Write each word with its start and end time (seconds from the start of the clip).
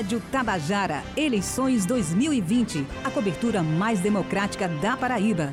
Rádio 0.00 0.22
Tabajara, 0.32 1.02
eleições 1.14 1.84
2020. 1.84 2.86
A 3.04 3.10
cobertura 3.10 3.62
mais 3.62 4.00
democrática 4.00 4.66
da 4.66 4.96
Paraíba. 4.96 5.52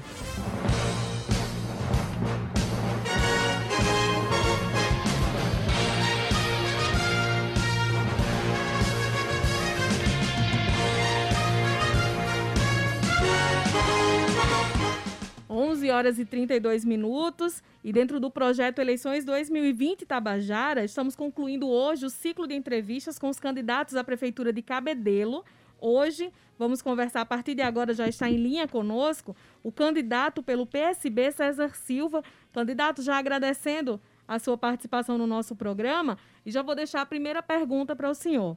Horas 15.97 16.19
e 16.19 16.25
32 16.25 16.85
minutos. 16.85 17.63
E 17.83 17.91
dentro 17.91 18.19
do 18.19 18.29
projeto 18.29 18.79
Eleições 18.79 19.25
2020 19.25 20.05
Tabajara, 20.05 20.83
estamos 20.83 21.15
concluindo 21.15 21.67
hoje 21.67 22.05
o 22.05 22.09
ciclo 22.09 22.45
de 22.45 22.53
entrevistas 22.53 23.17
com 23.17 23.29
os 23.29 23.39
candidatos 23.39 23.95
à 23.95 24.03
Prefeitura 24.03 24.53
de 24.53 24.61
Cabedelo. 24.61 25.43
Hoje, 25.79 26.31
vamos 26.57 26.81
conversar, 26.81 27.21
a 27.21 27.25
partir 27.25 27.55
de 27.55 27.61
agora 27.61 27.93
já 27.93 28.07
está 28.07 28.29
em 28.29 28.37
linha 28.37 28.67
conosco, 28.67 29.35
o 29.63 29.71
candidato 29.71 30.41
pelo 30.43 30.65
PSB, 30.65 31.31
César 31.31 31.75
Silva. 31.75 32.23
Candidato, 32.53 33.01
já 33.01 33.17
agradecendo 33.17 33.99
a 34.27 34.37
sua 34.37 34.57
participação 34.57 35.17
no 35.17 35.25
nosso 35.25 35.55
programa 35.55 36.17
e 36.45 36.51
já 36.51 36.61
vou 36.61 36.75
deixar 36.75 37.01
a 37.01 37.05
primeira 37.05 37.41
pergunta 37.41 37.95
para 37.95 38.09
o 38.09 38.13
senhor. 38.13 38.55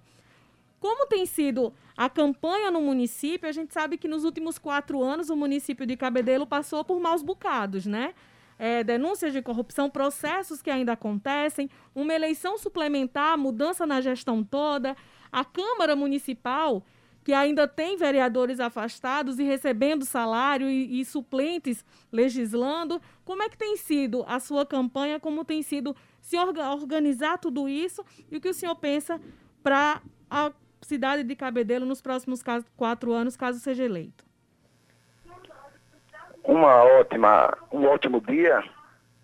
Como 0.80 1.06
tem 1.06 1.26
sido 1.26 1.74
a 1.94 2.08
campanha 2.08 2.70
no 2.70 2.80
município? 2.80 3.46
A 3.46 3.52
gente 3.52 3.72
sabe 3.72 3.98
que 3.98 4.08
nos 4.08 4.24
últimos 4.24 4.58
quatro 4.58 5.02
anos 5.02 5.28
o 5.28 5.36
município 5.36 5.84
de 5.84 5.94
Cabedelo 5.94 6.46
passou 6.46 6.82
por 6.82 6.98
maus 6.98 7.22
bocados, 7.22 7.84
né? 7.84 8.14
É, 8.58 8.82
denúncias 8.82 9.32
de 9.32 9.42
corrupção, 9.42 9.90
processos 9.90 10.62
que 10.62 10.70
ainda 10.70 10.92
acontecem, 10.92 11.68
uma 11.94 12.14
eleição 12.14 12.58
suplementar, 12.58 13.36
mudança 13.38 13.86
na 13.86 14.00
gestão 14.00 14.42
toda, 14.42 14.96
a 15.30 15.44
Câmara 15.44 15.94
Municipal, 15.94 16.82
que 17.22 17.32
ainda 17.32 17.68
tem 17.68 17.96
vereadores 17.98 18.58
afastados 18.58 19.38
e 19.38 19.44
recebendo 19.44 20.06
salário 20.06 20.68
e, 20.68 21.00
e 21.00 21.04
suplentes 21.04 21.84
legislando. 22.10 23.00
Como 23.24 23.42
é 23.42 23.48
que 23.50 23.56
tem 23.56 23.76
sido 23.76 24.24
a 24.26 24.40
sua 24.40 24.64
campanha? 24.64 25.20
Como 25.20 25.44
tem 25.44 25.62
sido 25.62 25.94
se 26.22 26.38
organizar 26.38 27.38
tudo 27.38 27.68
isso? 27.68 28.02
E 28.30 28.36
o 28.38 28.40
que 28.40 28.48
o 28.48 28.54
senhor 28.54 28.76
pensa 28.76 29.20
para 29.62 30.00
cidade 30.82 31.22
de 31.22 31.36
Cabedelo 31.36 31.86
nos 31.86 32.00
próximos 32.00 32.42
quatro 32.76 33.12
anos, 33.12 33.36
caso 33.36 33.58
seja 33.58 33.84
eleito? 33.84 34.24
Uma 36.44 36.82
ótima, 36.84 37.56
um 37.70 37.86
ótimo 37.86 38.20
dia, 38.20 38.64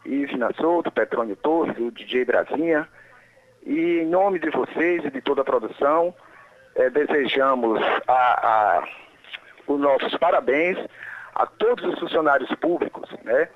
Ivna 0.05 0.53
Souto, 0.61 0.91
Petrônio 0.91 1.35
Torres, 1.37 1.77
o 1.79 1.91
DJ 1.91 2.25
Brasinha. 2.25 2.89
E 3.65 4.01
em 4.01 4.07
nome 4.07 4.39
de 4.39 4.51
vocês 4.51 5.05
e 5.05 5.11
de 5.11 5.21
toda 5.21 5.41
a 5.41 5.45
produção, 5.45 6.15
eh, 6.77 6.91
desejamos 6.91 7.83
a, 8.07 8.79
a, 8.79 8.89
os 9.67 9.81
nossos 9.81 10.17
parabéns 10.19 10.79
a 11.35 11.47
todos 11.47 11.85
os 11.85 11.99
funcionários 11.99 12.49
públicos, 12.57 13.11
né? 13.25 13.49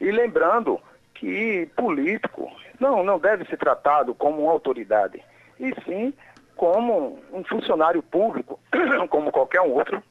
E 0.00 0.10
lembrando 0.10 0.80
que 1.14 1.70
político 1.76 2.50
não, 2.80 3.04
não 3.04 3.18
deve 3.18 3.44
ser 3.44 3.56
tratado 3.56 4.14
como 4.14 4.42
uma 4.42 4.52
autoridade, 4.52 5.22
e 5.60 5.72
sim 5.84 6.12
como 6.56 7.18
um 7.32 7.44
funcionário 7.44 8.02
público, 8.02 8.58
como 9.10 9.32
qualquer 9.32 9.60
outro, 9.60 10.02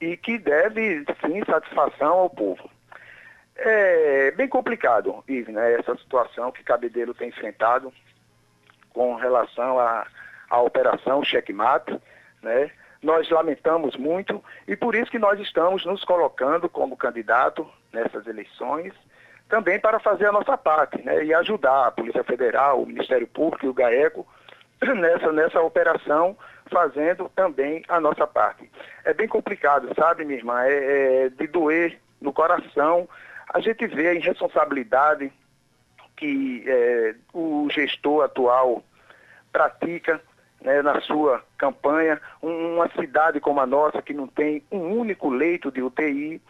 e 0.00 0.16
que 0.16 0.38
deve, 0.38 1.04
sim, 1.24 1.44
satisfação 1.44 2.12
ao 2.12 2.30
povo. 2.30 2.68
É 3.56 4.30
bem 4.32 4.48
complicado, 4.48 5.22
Ive, 5.28 5.52
né, 5.52 5.74
essa 5.74 5.94
situação 5.96 6.50
que 6.50 6.64
Cabedelo 6.64 7.14
tem 7.14 7.28
enfrentado 7.28 7.92
com 8.90 9.14
relação 9.14 9.78
à, 9.78 10.06
à 10.50 10.60
operação 10.60 11.22
checkmate, 11.24 11.98
né? 12.42 12.70
Nós 13.02 13.28
lamentamos 13.30 13.96
muito 13.96 14.42
e 14.66 14.76
por 14.76 14.94
isso 14.94 15.10
que 15.10 15.18
nós 15.18 15.38
estamos 15.40 15.84
nos 15.84 16.04
colocando 16.04 16.68
como 16.68 16.96
candidato 16.96 17.68
nessas 17.92 18.26
eleições, 18.26 18.92
também 19.48 19.78
para 19.78 19.98
fazer 19.98 20.26
a 20.26 20.32
nossa 20.32 20.56
parte, 20.56 21.02
né? 21.04 21.24
E 21.24 21.34
ajudar 21.34 21.86
a 21.86 21.90
Polícia 21.90 22.24
Federal, 22.24 22.82
o 22.82 22.86
Ministério 22.86 23.26
Público 23.26 23.66
e 23.66 23.68
o 23.68 23.74
GAECO 23.74 24.26
nessa, 24.96 25.32
nessa 25.32 25.60
operação, 25.60 26.36
fazendo 26.70 27.30
também 27.34 27.84
a 27.88 28.00
nossa 28.00 28.26
parte. 28.26 28.70
É 29.04 29.14
bem 29.14 29.28
complicado, 29.28 29.88
sabe, 29.98 30.24
minha 30.24 30.38
irmã? 30.38 30.62
É, 30.64 31.24
é 31.24 31.28
de 31.28 31.46
doer 31.46 31.98
no 32.20 32.32
coração. 32.32 33.08
A 33.52 33.60
gente 33.60 33.86
vê 33.86 34.08
a 34.08 34.14
irresponsabilidade 34.14 35.32
que 36.16 36.64
é, 36.66 37.14
o 37.32 37.68
gestor 37.70 38.24
atual 38.24 38.82
pratica 39.52 40.20
né, 40.62 40.82
na 40.82 41.00
sua 41.00 41.42
campanha. 41.58 42.20
Uma 42.40 42.88
cidade 42.90 43.40
como 43.40 43.60
a 43.60 43.66
nossa, 43.66 44.02
que 44.02 44.14
não 44.14 44.26
tem 44.26 44.62
um 44.70 44.98
único 44.98 45.28
leito 45.28 45.70
de 45.70 45.82
UTI, 45.82 46.40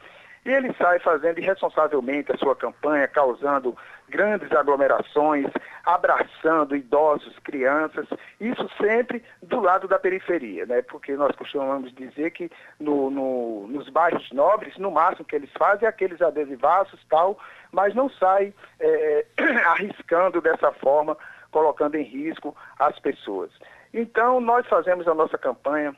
e 0.44 0.50
ele 0.50 0.74
sai 0.74 0.98
fazendo 0.98 1.38
irresponsavelmente 1.38 2.32
a 2.32 2.36
sua 2.36 2.56
campanha, 2.56 3.06
causando 3.06 3.76
grandes 4.12 4.52
aglomerações, 4.52 5.46
abraçando 5.84 6.76
idosos, 6.76 7.38
crianças, 7.38 8.06
isso 8.38 8.68
sempre 8.78 9.24
do 9.42 9.58
lado 9.58 9.88
da 9.88 9.98
periferia, 9.98 10.66
né? 10.66 10.82
porque 10.82 11.16
nós 11.16 11.34
costumamos 11.34 11.92
dizer 11.94 12.30
que 12.32 12.50
no, 12.78 13.10
no, 13.10 13.66
nos 13.68 13.88
bairros 13.88 14.30
nobres, 14.30 14.76
no 14.76 14.90
máximo 14.90 15.24
que 15.24 15.34
eles 15.34 15.50
fazem 15.58 15.86
é 15.86 15.88
aqueles 15.88 16.20
adesivaços 16.20 17.00
tal, 17.08 17.38
mas 17.72 17.94
não 17.94 18.10
sai 18.10 18.52
é, 18.78 19.24
arriscando 19.66 20.42
dessa 20.42 20.70
forma, 20.72 21.16
colocando 21.50 21.96
em 21.96 22.04
risco 22.04 22.54
as 22.78 22.98
pessoas. 22.98 23.50
Então, 23.94 24.40
nós 24.40 24.66
fazemos 24.66 25.08
a 25.08 25.14
nossa 25.14 25.38
campanha 25.38 25.96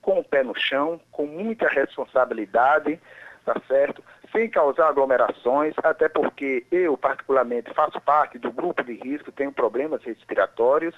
com 0.00 0.18
o 0.18 0.24
pé 0.24 0.42
no 0.42 0.58
chão, 0.58 1.00
com 1.12 1.26
muita 1.26 1.68
responsabilidade, 1.68 2.98
tá 3.44 3.54
certo? 3.68 4.02
Sem 4.34 4.50
causar 4.50 4.88
aglomerações, 4.88 5.74
até 5.80 6.08
porque 6.08 6.66
eu, 6.72 6.96
particularmente, 6.96 7.72
faço 7.72 8.00
parte 8.00 8.36
do 8.36 8.50
grupo 8.50 8.82
de 8.82 8.94
risco, 8.94 9.30
tenho 9.30 9.52
problemas 9.52 10.02
respiratórios. 10.02 10.92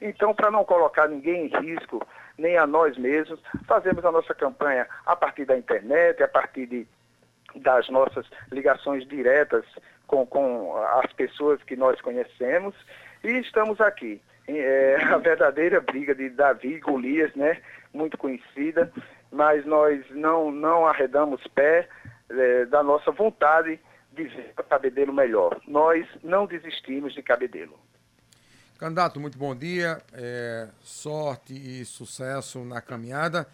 Então, 0.00 0.34
para 0.34 0.50
não 0.50 0.64
colocar 0.64 1.06
ninguém 1.06 1.46
em 1.46 1.60
risco, 1.60 2.04
nem 2.36 2.56
a 2.56 2.66
nós 2.66 2.98
mesmos, 2.98 3.38
fazemos 3.68 4.04
a 4.04 4.10
nossa 4.10 4.34
campanha 4.34 4.88
a 5.06 5.14
partir 5.14 5.44
da 5.44 5.56
internet, 5.56 6.20
a 6.20 6.26
partir 6.26 6.66
de, 6.66 6.86
das 7.54 7.88
nossas 7.88 8.26
ligações 8.50 9.06
diretas 9.06 9.64
com, 10.08 10.26
com 10.26 10.76
as 11.00 11.12
pessoas 11.12 11.62
que 11.62 11.76
nós 11.76 12.00
conhecemos. 12.00 12.74
E 13.22 13.28
estamos 13.38 13.80
aqui. 13.80 14.20
É 14.48 14.96
a 15.12 15.18
verdadeira 15.18 15.80
briga 15.80 16.12
de 16.12 16.28
Davi 16.30 16.74
e 16.74 16.80
Golias, 16.80 17.32
né? 17.36 17.58
Muito 17.94 18.18
conhecida 18.18 18.90
mas 19.32 19.64
nós 19.64 20.02
não, 20.10 20.50
não 20.50 20.86
arredamos 20.86 21.40
pé 21.54 21.88
é, 22.30 22.66
da 22.66 22.82
nossa 22.82 23.10
vontade 23.10 23.80
de 24.12 24.24
ver 24.24 24.54
Cabedelo 24.68 25.12
melhor. 25.12 25.60
Nós 25.66 26.06
não 26.22 26.46
desistimos 26.46 27.12
de 27.12 27.22
Cabedelo. 27.22 27.78
Candidato, 28.78 29.20
muito 29.20 29.36
bom 29.36 29.54
dia, 29.54 30.00
é, 30.12 30.68
sorte 30.80 31.52
e 31.52 31.84
sucesso 31.84 32.64
na 32.64 32.80
caminhada. 32.80 33.46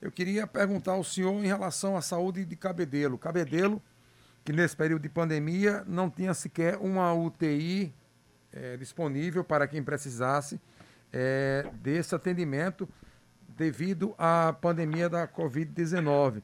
Eu 0.00 0.12
queria 0.12 0.46
perguntar 0.46 0.92
ao 0.92 1.02
senhor 1.02 1.32
em 1.32 1.46
relação 1.46 1.96
à 1.96 2.00
saúde 2.00 2.44
de 2.44 2.54
Cabedelo. 2.54 3.18
Cabedelo, 3.18 3.82
que 4.44 4.52
nesse 4.52 4.76
período 4.76 5.02
de 5.02 5.08
pandemia 5.08 5.82
não 5.86 6.08
tinha 6.08 6.32
sequer 6.32 6.76
uma 6.76 7.12
UTI 7.12 7.92
é, 8.52 8.76
disponível 8.76 9.42
para 9.42 9.66
quem 9.66 9.82
precisasse 9.82 10.60
é, 11.12 11.66
desse 11.82 12.14
atendimento 12.14 12.88
devido 13.48 14.14
à 14.16 14.52
pandemia 14.52 15.08
da 15.08 15.26
Covid-19. 15.26 16.42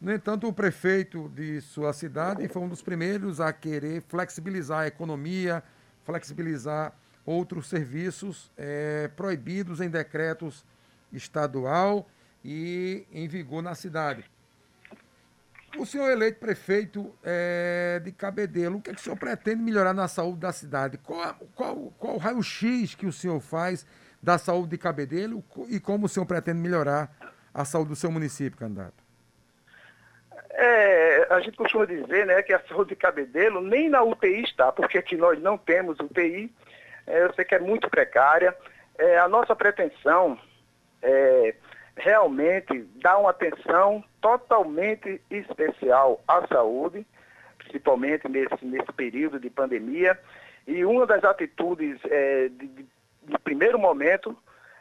No 0.00 0.12
entanto, 0.12 0.46
o 0.46 0.52
prefeito 0.52 1.28
de 1.30 1.60
sua 1.62 1.92
cidade 1.92 2.46
foi 2.48 2.62
um 2.62 2.68
dos 2.68 2.82
primeiros 2.82 3.40
a 3.40 3.50
querer 3.52 4.02
flexibilizar 4.02 4.80
a 4.80 4.86
economia, 4.86 5.62
flexibilizar 6.04 6.92
outros 7.24 7.66
serviços 7.66 8.52
é, 8.56 9.08
proibidos 9.16 9.80
em 9.80 9.88
decretos 9.88 10.64
estadual 11.12 12.08
e 12.44 13.06
em 13.10 13.26
vigor 13.26 13.62
na 13.62 13.74
cidade. 13.74 14.24
O 15.78 15.84
senhor 15.84 16.10
eleito 16.10 16.38
prefeito 16.38 17.12
é, 17.24 18.00
de 18.02 18.12
Cabedelo, 18.12 18.78
o 18.78 18.82
que, 18.82 18.90
é 18.90 18.94
que 18.94 19.00
o 19.00 19.02
senhor 19.02 19.16
pretende 19.16 19.62
melhorar 19.62 19.92
na 19.92 20.08
saúde 20.08 20.40
da 20.40 20.52
cidade? 20.52 20.98
Qual, 20.98 21.34
qual, 21.54 21.92
qual 21.98 22.14
o 22.14 22.18
raio-x 22.18 22.94
que 22.94 23.06
o 23.06 23.12
senhor 23.12 23.40
faz 23.40 23.86
da 24.22 24.36
saúde 24.38 24.70
de 24.70 24.78
Cabedelo 24.78 25.42
e 25.68 25.80
como 25.80 26.06
o 26.06 26.08
senhor 26.08 26.26
pretende 26.26 26.60
melhorar 26.60 27.14
a 27.52 27.64
saúde 27.64 27.90
do 27.90 27.96
seu 27.96 28.10
município, 28.10 28.58
candidato? 28.58 29.05
É, 30.58 31.26
a 31.28 31.40
gente 31.40 31.54
costuma 31.56 31.84
dizer 31.84 32.24
né, 32.24 32.42
que 32.42 32.52
a 32.52 32.60
saúde 32.60 32.90
de 32.90 32.96
Cabedelo 32.96 33.60
nem 33.60 33.90
na 33.90 34.02
UTI 34.02 34.42
está, 34.42 34.72
porque 34.72 34.96
aqui 34.96 35.14
nós 35.14 35.38
não 35.42 35.58
temos 35.58 36.00
UTI, 36.00 36.50
é, 37.06 37.24
eu 37.24 37.32
sei 37.34 37.44
que 37.44 37.54
é 37.54 37.58
muito 37.58 37.90
precária. 37.90 38.56
É, 38.98 39.18
a 39.18 39.28
nossa 39.28 39.54
pretensão 39.54 40.38
é 41.02 41.54
realmente 41.94 42.88
dar 43.02 43.18
uma 43.18 43.30
atenção 43.30 44.02
totalmente 44.20 45.20
especial 45.30 46.22
à 46.26 46.46
saúde, 46.46 47.06
principalmente 47.58 48.26
nesse, 48.26 48.64
nesse 48.64 48.90
período 48.92 49.38
de 49.38 49.50
pandemia. 49.50 50.18
E 50.66 50.86
uma 50.86 51.06
das 51.06 51.22
atitudes 51.22 51.98
é, 52.04 52.48
de, 52.48 52.66
de 52.66 52.86
no 53.28 53.38
primeiro 53.40 53.78
momento, 53.78 54.34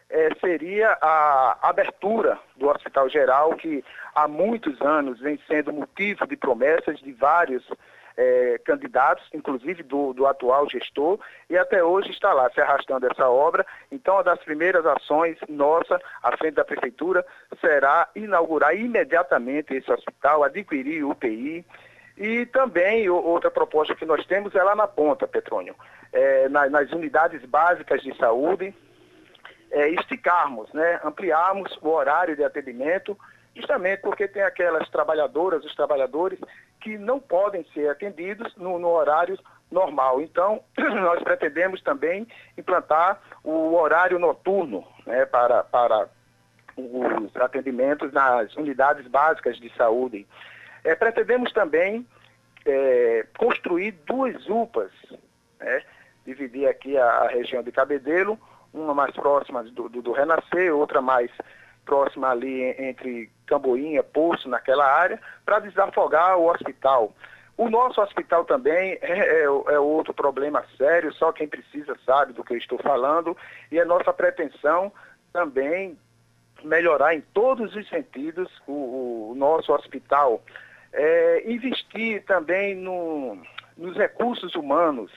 é, 0.10 0.30
seria 0.40 0.98
a 1.02 1.70
abertura 1.70 2.40
do 2.56 2.70
Hospital 2.70 3.10
Geral, 3.10 3.56
que 3.56 3.84
há 4.14 4.28
muitos 4.28 4.80
anos 4.82 5.20
vem 5.20 5.40
sendo 5.48 5.74
motivo 5.74 6.28
de 6.28 6.38
promessas 6.38 7.00
de 7.00 7.12
vários 7.12 7.68
é, 8.18 8.60
candidatos, 8.64 9.28
inclusive 9.34 9.84
do, 9.84 10.14
do, 10.14 10.26
atual 10.26 10.70
gestor, 10.70 11.20
e 11.50 11.58
até 11.58 11.84
hoje 11.84 12.12
está 12.12 12.34
lá 12.34 12.50
se 12.52 12.62
arrastando 12.62 13.08
essa 13.08 13.30
obra. 13.30 13.66
Então, 13.92 14.16
uma 14.16 14.24
das 14.24 14.40
primeiras 14.40 14.86
ações 14.86 15.38
nossa, 15.50 16.00
à 16.24 16.36
frente 16.38 16.56
da 16.56 16.64
Prefeitura, 16.64 17.26
será 17.60 18.08
inaugurar 18.16 18.76
imediatamente 18.76 19.74
esse 19.74 19.92
hospital, 19.92 20.44
adquirir 20.44 21.04
o 21.04 21.12
UTI. 21.12 21.66
E 22.18 22.46
também 22.46 23.10
outra 23.10 23.52
proposta 23.52 23.94
que 23.94 24.06
nós 24.06 24.26
temos 24.26 24.56
é 24.56 24.64
lá 24.64 24.74
na 24.74 24.88
ponta, 24.88 25.28
Petrônio, 25.28 25.76
é, 26.14 26.48
nas, 26.48 26.72
nas 26.72 26.90
unidades 26.94 27.44
básicas 27.44 28.02
de 28.02 28.16
saúde, 28.16 28.74
é, 29.76 29.90
esticarmos, 29.90 30.72
né, 30.72 31.02
ampliarmos 31.04 31.78
o 31.82 31.90
horário 31.90 32.34
de 32.34 32.46
atendimento, 32.46 33.18
justamente 33.54 34.00
porque 34.00 34.26
tem 34.26 34.42
aquelas 34.42 34.88
trabalhadoras, 34.90 35.66
os 35.66 35.76
trabalhadores 35.76 36.40
que 36.80 36.98
não 36.98 37.20
podem 37.20 37.66
ser 37.74 37.90
atendidos 37.90 38.56
no, 38.56 38.80
no 38.80 38.88
horário 38.88 39.38
normal. 39.70 40.22
Então, 40.22 40.62
nós 40.78 41.22
pretendemos 41.22 41.82
também 41.82 42.26
implantar 42.58 43.22
o 43.44 43.76
horário 43.76 44.18
noturno 44.18 44.88
né, 45.06 45.26
para, 45.26 45.62
para 45.66 46.08
os 46.78 47.36
atendimentos 47.36 48.14
nas 48.14 48.56
unidades 48.56 49.06
básicas 49.08 49.58
de 49.58 49.70
saúde. 49.76 50.26
É, 50.86 50.96
pretendemos 50.96 51.52
também 51.52 52.08
é, 52.66 53.26
construir 53.38 53.92
duas 54.06 54.48
UPAs, 54.48 54.92
né, 55.60 55.84
dividir 56.26 56.66
aqui 56.66 56.98
a, 56.98 57.06
a, 57.06 57.28
região 57.28 57.62
de 57.62 57.74
Cabedelo, 57.74 58.40
uma 58.76 58.94
mais 58.94 59.14
próxima 59.16 59.64
do, 59.64 59.90
do, 59.90 60.02
do 60.02 60.12
Renascer, 60.12 60.76
outra 60.76 61.02
mais 61.02 61.32
próxima 61.86 62.30
ali 62.30 62.64
entre 62.80 63.30
Camboinha, 63.46 64.04
Poço, 64.04 64.50
naquela 64.50 64.86
área, 64.86 65.20
para 65.46 65.60
desafogar 65.60 66.38
o 66.38 66.50
hospital. 66.50 67.14
O 67.58 67.70
nosso 67.70 68.02
hospital 68.02 68.44
também 68.44 68.98
é, 69.02 69.42
é, 69.42 69.44
é, 69.44 69.80
outro 69.80 70.14
problema 70.14 70.66
sério, 70.78 71.14
só 71.14 71.32
quem 71.32 71.48
precisa 71.48 71.96
sabe 72.06 72.34
do 72.34 72.44
que 72.44 72.54
eu 72.54 72.58
estou 72.58 72.78
falando, 72.80 73.38
e 73.72 73.80
é 73.80 73.86
nossa 73.86 74.12
pretensão 74.12 74.92
também 75.32 75.98
melhorar 76.64 77.16
em 77.16 77.22
todos 77.22 77.74
os 77.76 77.88
sentidos 77.88 78.50
o, 78.68 79.32
o 79.32 79.36
nosso 79.36 79.72
hospital. 79.72 80.42
É, 80.92 81.44
investir 81.50 82.24
também 82.26 82.76
no, 82.76 83.38
nos 83.78 83.96
recursos 83.96 84.54
humanos. 84.56 85.12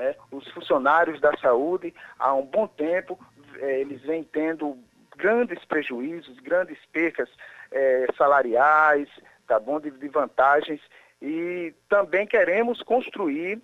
Né? 0.00 0.14
Os 0.30 0.48
funcionários 0.52 1.20
da 1.20 1.36
saúde, 1.36 1.92
há 2.18 2.34
um 2.34 2.46
bom 2.46 2.66
tempo, 2.66 3.20
é, 3.56 3.80
eles 3.80 4.00
vêm 4.00 4.24
tendo 4.24 4.78
grandes 5.14 5.62
prejuízos, 5.66 6.38
grandes 6.40 6.78
percas 6.90 7.28
é, 7.70 8.06
salariais, 8.16 9.10
tá 9.46 9.60
bom, 9.60 9.78
de, 9.78 9.90
de 9.90 10.08
vantagens 10.08 10.80
e 11.20 11.74
também 11.86 12.26
queremos 12.26 12.82
construir 12.82 13.60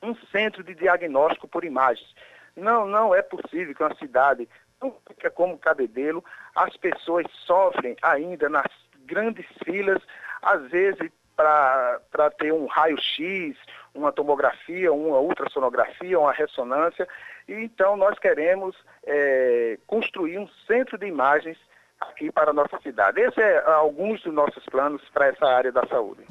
um 0.00 0.14
centro 0.30 0.62
de 0.62 0.72
diagnóstico 0.72 1.48
por 1.48 1.64
imagens. 1.64 2.14
Não, 2.54 2.86
não 2.86 3.12
é 3.12 3.20
possível 3.20 3.74
que 3.74 3.82
uma 3.82 3.96
cidade 3.96 4.48
não 4.80 4.94
fica 5.08 5.30
como 5.30 5.58
Cabedelo, 5.58 6.24
as 6.54 6.76
pessoas 6.76 7.26
sofrem 7.44 7.96
ainda 8.02 8.48
nas 8.48 8.70
grandes 9.04 9.46
filas, 9.64 10.00
às 10.42 10.70
vezes 10.70 11.10
para 11.36 12.30
ter 12.38 12.52
um 12.52 12.66
raio-x, 12.66 13.56
uma 13.94 14.10
tomografia, 14.10 14.92
uma 14.92 15.20
ultrassonografia, 15.20 16.18
uma 16.18 16.32
ressonância. 16.32 17.06
E, 17.46 17.52
então, 17.52 17.96
nós 17.96 18.18
queremos 18.18 18.74
é, 19.04 19.78
construir 19.86 20.38
um 20.38 20.48
centro 20.66 20.96
de 20.96 21.06
imagens 21.06 21.58
aqui 22.00 22.32
para 22.32 22.50
a 22.50 22.54
nossa 22.54 22.80
cidade. 22.80 23.20
Esses 23.20 23.38
é 23.38 23.62
alguns 23.70 24.22
dos 24.22 24.32
nossos 24.32 24.64
planos 24.66 25.02
para 25.12 25.26
essa 25.26 25.46
área 25.46 25.70
da 25.70 25.86
saúde. 25.86 26.26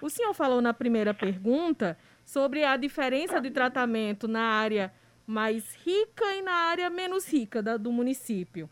O 0.00 0.10
senhor 0.10 0.34
falou 0.34 0.60
na 0.60 0.74
primeira 0.74 1.14
pergunta 1.14 1.98
sobre 2.24 2.64
a 2.64 2.76
diferença 2.76 3.40
de 3.40 3.50
tratamento 3.50 4.28
na 4.28 4.42
área 4.42 4.92
mais 5.26 5.74
rica 5.84 6.24
e 6.34 6.42
na 6.42 6.52
área 6.52 6.90
menos 6.90 7.30
rica 7.32 7.62
da, 7.62 7.76
do 7.76 7.90
município. 7.90 8.66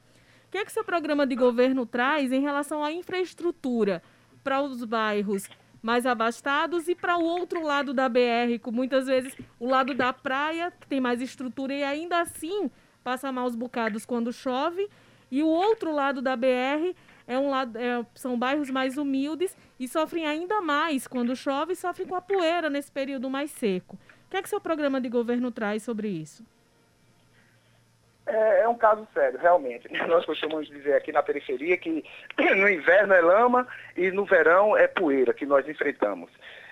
O 0.46 0.50
que 0.50 0.58
é 0.58 0.64
que 0.64 0.70
seu 0.70 0.84
programa 0.84 1.26
de 1.26 1.34
governo 1.34 1.84
traz 1.84 2.31
em 2.31 2.40
relação 2.40 2.84
à 2.84 2.93
infraestrutura 2.93 4.02
para 4.44 4.62
os 4.62 4.85
bairros 4.85 5.49
mais 5.82 6.06
abastados 6.06 6.88
e 6.88 6.94
para 6.94 7.19
o 7.19 7.25
outro 7.25 7.62
lado 7.62 7.93
da 7.93 8.08
BR, 8.08 8.58
com 8.62 8.70
muitas 8.70 9.06
vezes 9.06 9.37
o 9.58 9.69
lado 9.69 9.94
da 9.94 10.12
praia, 10.12 10.70
que 10.70 10.87
tem 10.87 11.00
mais 11.00 11.20
estrutura 11.20 11.75
e 11.75 11.82
ainda 11.82 12.20
assim 12.20 12.70
passa 13.02 13.32
maus 13.32 13.55
bocados 13.55 14.06
quando 14.06 14.32
chove, 14.32 14.88
e 15.31 15.43
o 15.43 15.46
outro 15.46 15.93
lado 15.93 16.23
da 16.23 16.37
BR 16.37 16.94
é 17.26 17.38
um 17.38 17.50
lado, 17.50 17.76
é, 17.76 18.05
são 18.14 18.38
bairros 18.38 18.70
mais 18.70 18.96
humildes 18.96 19.56
e 19.79 19.88
sofrem 19.88 20.26
ainda 20.26 20.61
mais 20.61 21.06
quando 21.06 21.35
chove, 21.35 21.75
sofrem 21.75 22.06
com 22.06 22.14
a 22.14 22.23
poeira 22.23 22.70
nesse 22.70 22.93
período 22.93 23.29
mais 23.29 23.50
seco. 23.50 23.99
O 24.26 24.31
que 24.31 24.37
é 24.37 24.43
que 24.43 24.49
seu 24.49 24.61
programa 24.61 25.00
de 25.00 25.08
governo 25.08 25.50
traz 25.50 25.82
sobre 25.82 26.08
isso? 26.08 26.44
É, 28.26 28.60
é, 28.60 28.68
um 28.68 28.76
caso 28.76 29.06
sério, 29.12 29.38
realmente. 29.38 29.88
Nós 30.06 30.24
costumamos 30.24 30.68
dizer 30.68 30.94
aqui 30.94 31.12
na 31.12 31.22
periferia 31.22 31.76
que 31.76 32.04
no 32.56 32.68
inverno 32.68 33.12
é 33.12 33.20
lama 33.20 33.66
e 33.96 34.10
no 34.10 34.24
verão 34.24 34.76
é 34.76 34.86
poeira 34.86 35.34
que 35.34 35.44
nós 35.44 35.68
enfrentamos. 35.68 36.30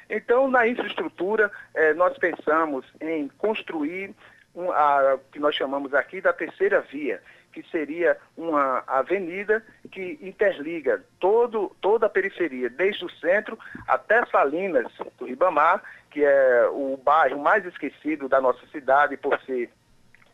Então, 0.08 0.50
na 0.50 0.66
infraestrutura, 0.66 1.50
é, 1.74 1.94
nós 1.94 2.16
pensamos 2.18 2.84
em 3.00 3.28
construir 3.38 4.14
um, 4.54 4.70
a 4.70 5.18
que 5.30 5.38
nós 5.38 5.54
chamamos 5.54 5.94
aqui 5.94 6.20
da 6.20 6.32
terceira 6.32 6.80
via, 6.80 7.22
que 7.52 7.62
seria 7.70 8.16
uma 8.36 8.82
avenida 8.86 9.64
que 9.90 10.18
interliga 10.22 11.02
todo, 11.20 11.74
toda 11.80 12.06
a 12.06 12.10
periferia, 12.10 12.70
desde 12.70 13.04
o 13.04 13.10
centro 13.10 13.58
até 13.86 14.24
Salinas 14.26 14.90
do 15.18 15.26
Ribamar, 15.26 15.82
que 16.10 16.24
é 16.24 16.66
o 16.70 16.96
bairro 16.96 17.38
mais 17.38 17.64
esquecido 17.64 18.28
da 18.28 18.40
nossa 18.40 18.66
cidade 18.68 19.16
por 19.16 19.38
ser 19.40 19.70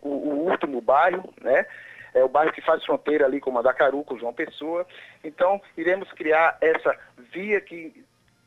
o, 0.02 0.08
o 0.08 0.50
último 0.50 0.80
bairro, 0.80 1.32
né? 1.40 1.66
É 2.14 2.24
o 2.24 2.28
bairro 2.28 2.52
que 2.52 2.62
faz 2.62 2.84
fronteira 2.84 3.26
ali 3.26 3.40
com 3.40 3.50
Mandacaru, 3.50 4.02
com 4.02 4.18
João 4.18 4.32
Pessoa. 4.32 4.86
Então, 5.22 5.60
iremos 5.76 6.10
criar 6.12 6.56
essa 6.60 6.96
via 7.32 7.60
que 7.60 8.04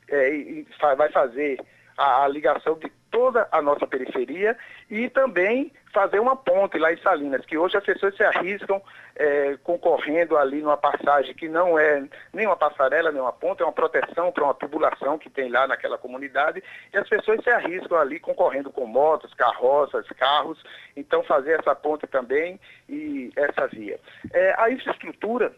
é, 0.09 0.65
vai 0.95 1.09
fazer 1.11 1.59
a, 1.97 2.23
a 2.23 2.27
ligação 2.27 2.77
de 2.77 2.91
toda 3.11 3.47
a 3.51 3.61
nossa 3.61 3.85
periferia 3.85 4.57
e 4.89 5.09
também 5.09 5.71
fazer 5.93 6.19
uma 6.19 6.35
ponte 6.35 6.77
lá 6.77 6.91
em 6.93 6.97
Salinas, 6.97 7.45
que 7.45 7.57
hoje 7.57 7.77
as 7.77 7.83
pessoas 7.83 8.15
se 8.15 8.23
arriscam 8.23 8.81
é, 9.15 9.57
concorrendo 9.63 10.37
ali 10.37 10.61
numa 10.61 10.77
passagem 10.77 11.35
que 11.35 11.49
não 11.49 11.77
é 11.77 12.07
nem 12.33 12.47
uma 12.47 12.55
passarela, 12.55 13.11
nem 13.11 13.21
uma 13.21 13.33
ponte, 13.33 13.61
é 13.61 13.65
uma 13.65 13.73
proteção 13.73 14.31
para 14.31 14.45
uma 14.45 14.53
tubulação 14.53 15.17
que 15.17 15.29
tem 15.29 15.49
lá 15.49 15.67
naquela 15.67 15.97
comunidade, 15.97 16.63
e 16.93 16.97
as 16.97 17.07
pessoas 17.07 17.43
se 17.43 17.49
arriscam 17.49 17.97
ali 17.97 18.19
concorrendo 18.19 18.71
com 18.71 18.85
motos, 18.85 19.33
carroças, 19.33 20.07
carros, 20.17 20.63
então 20.95 21.21
fazer 21.23 21.59
essa 21.59 21.75
ponte 21.75 22.07
também 22.07 22.59
e 22.87 23.31
essa 23.35 23.67
via. 23.67 23.99
É, 24.31 24.55
a 24.57 24.71
infraestrutura, 24.71 25.53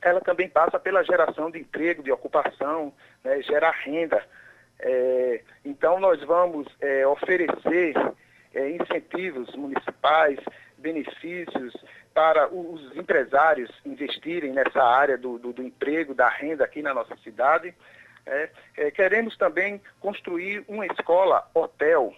ela 0.00 0.20
também 0.20 0.48
passa 0.48 0.78
pela 0.78 1.02
geração 1.02 1.50
de 1.50 1.58
emprego, 1.58 2.02
de 2.02 2.12
ocupação, 2.12 2.92
né, 3.24 3.42
gerar 3.42 3.72
renda, 3.72 4.22
é, 4.80 5.42
então, 5.64 5.98
nós 5.98 6.22
vamos 6.24 6.66
é, 6.80 7.06
oferecer 7.06 7.94
é, 8.54 8.70
incentivos 8.70 9.54
municipais, 9.54 10.38
benefícios 10.78 11.74
para 12.14 12.48
os 12.48 12.96
empresários 12.96 13.70
investirem 13.84 14.52
nessa 14.52 14.82
área 14.82 15.18
do, 15.18 15.38
do, 15.38 15.52
do 15.52 15.62
emprego, 15.62 16.14
da 16.14 16.28
renda 16.28 16.64
aqui 16.64 16.82
na 16.82 16.94
nossa 16.94 17.16
cidade. 17.18 17.74
É, 18.24 18.50
é, 18.76 18.90
queremos 18.90 19.36
também 19.36 19.80
construir 20.00 20.64
uma 20.66 20.86
escola 20.86 21.48
hotel, 21.54 22.14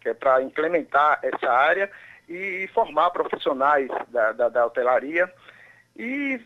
que 0.00 0.10
é 0.10 0.14
para 0.14 0.42
implementar 0.42 1.18
essa 1.22 1.50
área 1.50 1.90
e 2.28 2.68
formar 2.74 3.10
profissionais 3.10 3.88
da, 4.08 4.32
da, 4.32 4.48
da 4.48 4.66
hotelaria. 4.66 5.32
E 5.96 6.40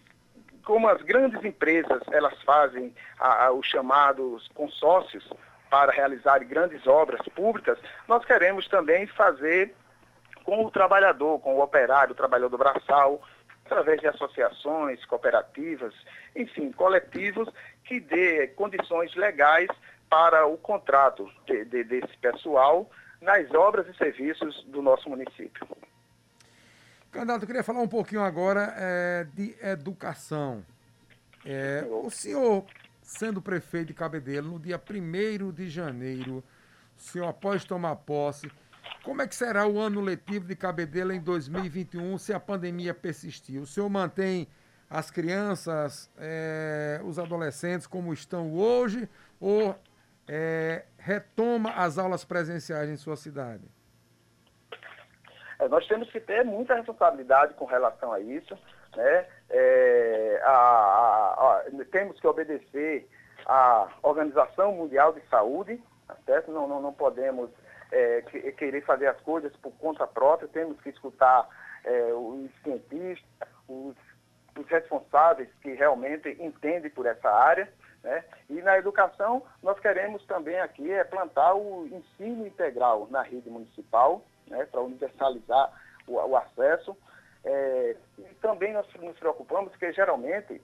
como 0.64 0.88
as 0.88 1.02
grandes 1.02 1.44
empresas 1.44 2.02
elas 2.10 2.40
fazem 2.42 2.94
a, 3.18 3.46
a, 3.46 3.52
os 3.52 3.66
chamados 3.66 4.48
consórcios, 4.54 5.28
para 5.72 5.90
realizar 5.90 6.44
grandes 6.44 6.86
obras 6.86 7.26
públicas, 7.34 7.78
nós 8.06 8.22
queremos 8.26 8.68
também 8.68 9.06
fazer 9.06 9.74
com 10.44 10.66
o 10.66 10.70
trabalhador, 10.70 11.40
com 11.40 11.54
o 11.54 11.62
operário, 11.62 12.12
o 12.12 12.14
trabalhador 12.14 12.58
braçal, 12.58 13.22
através 13.64 13.98
de 13.98 14.06
associações, 14.06 15.02
cooperativas, 15.06 15.94
enfim, 16.36 16.70
coletivos 16.72 17.48
que 17.84 18.00
dê 18.00 18.48
condições 18.48 19.14
legais 19.14 19.70
para 20.10 20.46
o 20.46 20.58
contrato 20.58 21.26
de, 21.46 21.64
de, 21.64 21.84
desse 21.84 22.18
pessoal 22.18 22.90
nas 23.18 23.50
obras 23.54 23.86
e 23.88 23.96
serviços 23.96 24.62
do 24.64 24.82
nosso 24.82 25.08
município. 25.08 25.66
Candidato, 27.10 27.44
eu 27.44 27.46
queria 27.46 27.64
falar 27.64 27.80
um 27.80 27.88
pouquinho 27.88 28.20
agora 28.20 28.74
é, 28.76 29.24
de 29.32 29.56
educação. 29.62 30.62
É, 31.46 31.82
o 31.88 32.10
senhor 32.10 32.66
sendo 33.02 33.42
prefeito 33.42 33.88
de 33.88 33.94
Cabedelo 33.94 34.52
no 34.52 34.58
dia 34.58 34.80
1 34.80 35.52
de 35.52 35.68
janeiro, 35.68 36.42
o 36.96 37.00
senhor, 37.00 37.28
após 37.28 37.64
tomar 37.64 37.96
posse, 37.96 38.50
Como 39.04 39.20
é 39.20 39.26
que 39.26 39.34
será 39.34 39.66
o 39.66 39.78
ano 39.78 40.00
letivo 40.00 40.46
de 40.46 40.54
Cabedelo 40.54 41.12
em 41.12 41.20
2021 41.20 42.18
se 42.18 42.32
a 42.32 42.40
pandemia 42.40 42.94
persistir? 42.94 43.60
O 43.60 43.66
senhor 43.66 43.88
mantém 43.88 44.48
as 44.88 45.10
crianças, 45.10 46.10
é, 46.18 47.00
os 47.04 47.18
adolescentes 47.18 47.86
como 47.86 48.12
estão 48.12 48.52
hoje 48.52 49.08
ou 49.40 49.76
é, 50.28 50.84
retoma 50.98 51.70
as 51.70 51.98
aulas 51.98 52.24
presenciais 52.24 52.88
em 52.88 52.96
sua 52.96 53.16
cidade? 53.16 53.64
É, 55.58 55.68
nós 55.68 55.86
temos 55.86 56.10
que 56.10 56.20
ter 56.20 56.44
muita 56.44 56.74
responsabilidade 56.74 57.54
com 57.54 57.64
relação 57.64 58.12
a 58.12 58.20
isso. 58.20 58.56
Né? 58.96 59.26
É, 59.50 60.40
a, 60.44 60.50
a, 60.50 61.58
a, 61.58 61.84
temos 61.90 62.18
que 62.20 62.26
obedecer 62.26 63.08
à 63.46 63.88
Organização 64.02 64.72
Mundial 64.72 65.12
de 65.12 65.20
Saúde, 65.28 65.82
tá 66.06 66.16
certo? 66.26 66.50
Não, 66.50 66.68
não, 66.68 66.80
não 66.80 66.92
podemos 66.92 67.50
é, 67.90 68.22
querer 68.56 68.82
fazer 68.84 69.06
as 69.06 69.20
coisas 69.20 69.54
por 69.56 69.72
conta 69.72 70.06
própria, 70.06 70.48
temos 70.48 70.80
que 70.80 70.88
escutar 70.88 71.48
é, 71.84 72.12
os 72.12 72.50
cientistas, 72.62 73.48
os, 73.68 73.96
os 74.58 74.66
responsáveis 74.68 75.48
que 75.60 75.72
realmente 75.74 76.30
entendem 76.40 76.90
por 76.90 77.06
essa 77.06 77.28
área. 77.28 77.68
Né? 78.02 78.24
E 78.50 78.60
na 78.62 78.78
educação, 78.78 79.42
nós 79.62 79.78
queremos 79.78 80.24
também 80.26 80.58
aqui 80.58 80.90
é 80.90 81.04
plantar 81.04 81.54
o 81.54 81.86
ensino 81.86 82.46
integral 82.46 83.06
na 83.10 83.22
rede 83.22 83.48
municipal, 83.48 84.24
né? 84.48 84.66
para 84.70 84.80
universalizar 84.80 85.72
o, 86.06 86.14
o 86.14 86.36
acesso. 86.36 86.96
É, 87.44 87.96
e 88.18 88.22
também 88.40 88.72
nós 88.72 88.86
nos 89.00 89.18
preocupamos 89.18 89.70
porque 89.72 89.92
geralmente 89.92 90.60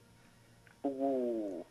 o, 0.82 1.66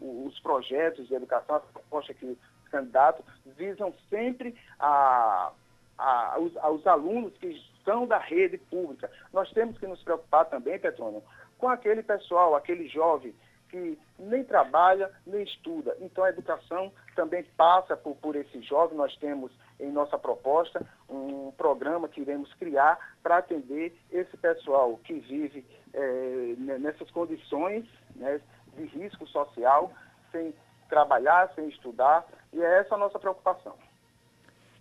o, 0.00 0.26
os 0.26 0.38
projetos 0.40 1.06
de 1.06 1.14
educação, 1.14 1.56
as 1.56 1.64
propostas 1.64 2.16
que 2.16 2.26
os 2.26 2.38
candidatos 2.70 3.24
visam 3.56 3.94
sempre 4.10 4.56
a, 4.78 5.52
a, 5.96 6.34
aos, 6.34 6.56
aos 6.56 6.86
alunos 6.86 7.36
que 7.38 7.60
são 7.84 8.06
da 8.06 8.18
rede 8.18 8.58
pública. 8.58 9.10
Nós 9.32 9.50
temos 9.52 9.78
que 9.78 9.86
nos 9.86 10.02
preocupar 10.02 10.46
também, 10.46 10.78
Petrônio, 10.78 11.22
com 11.56 11.68
aquele 11.68 12.02
pessoal, 12.02 12.54
aquele 12.54 12.88
jovem 12.88 13.34
que 13.70 13.98
nem 14.18 14.44
trabalha, 14.44 15.10
nem 15.26 15.42
estuda. 15.42 15.96
Então 16.00 16.24
a 16.24 16.30
educação 16.30 16.92
também 17.14 17.44
passa 17.56 17.96
por, 17.96 18.16
por 18.16 18.34
esse 18.34 18.60
jovem. 18.62 18.96
Nós 18.96 19.14
temos 19.16 19.52
em 19.80 19.90
nossa 19.92 20.18
proposta 20.18 20.84
um 21.08 21.52
programa 21.52 22.08
que 22.08 22.20
iremos 22.20 22.52
criar 22.54 22.98
para 23.22 23.38
atender 23.38 23.96
esse 24.10 24.36
pessoal 24.36 24.98
que 25.04 25.14
vive 25.14 25.64
é, 25.92 26.54
nessas 26.58 27.10
condições 27.10 27.84
né, 28.16 28.40
de 28.76 28.84
risco 28.86 29.26
social, 29.26 29.92
sem 30.32 30.54
trabalhar, 30.88 31.52
sem 31.54 31.68
estudar, 31.68 32.26
e 32.52 32.60
é 32.60 32.80
essa 32.80 32.94
a 32.94 32.98
nossa 32.98 33.18
preocupação. 33.18 33.74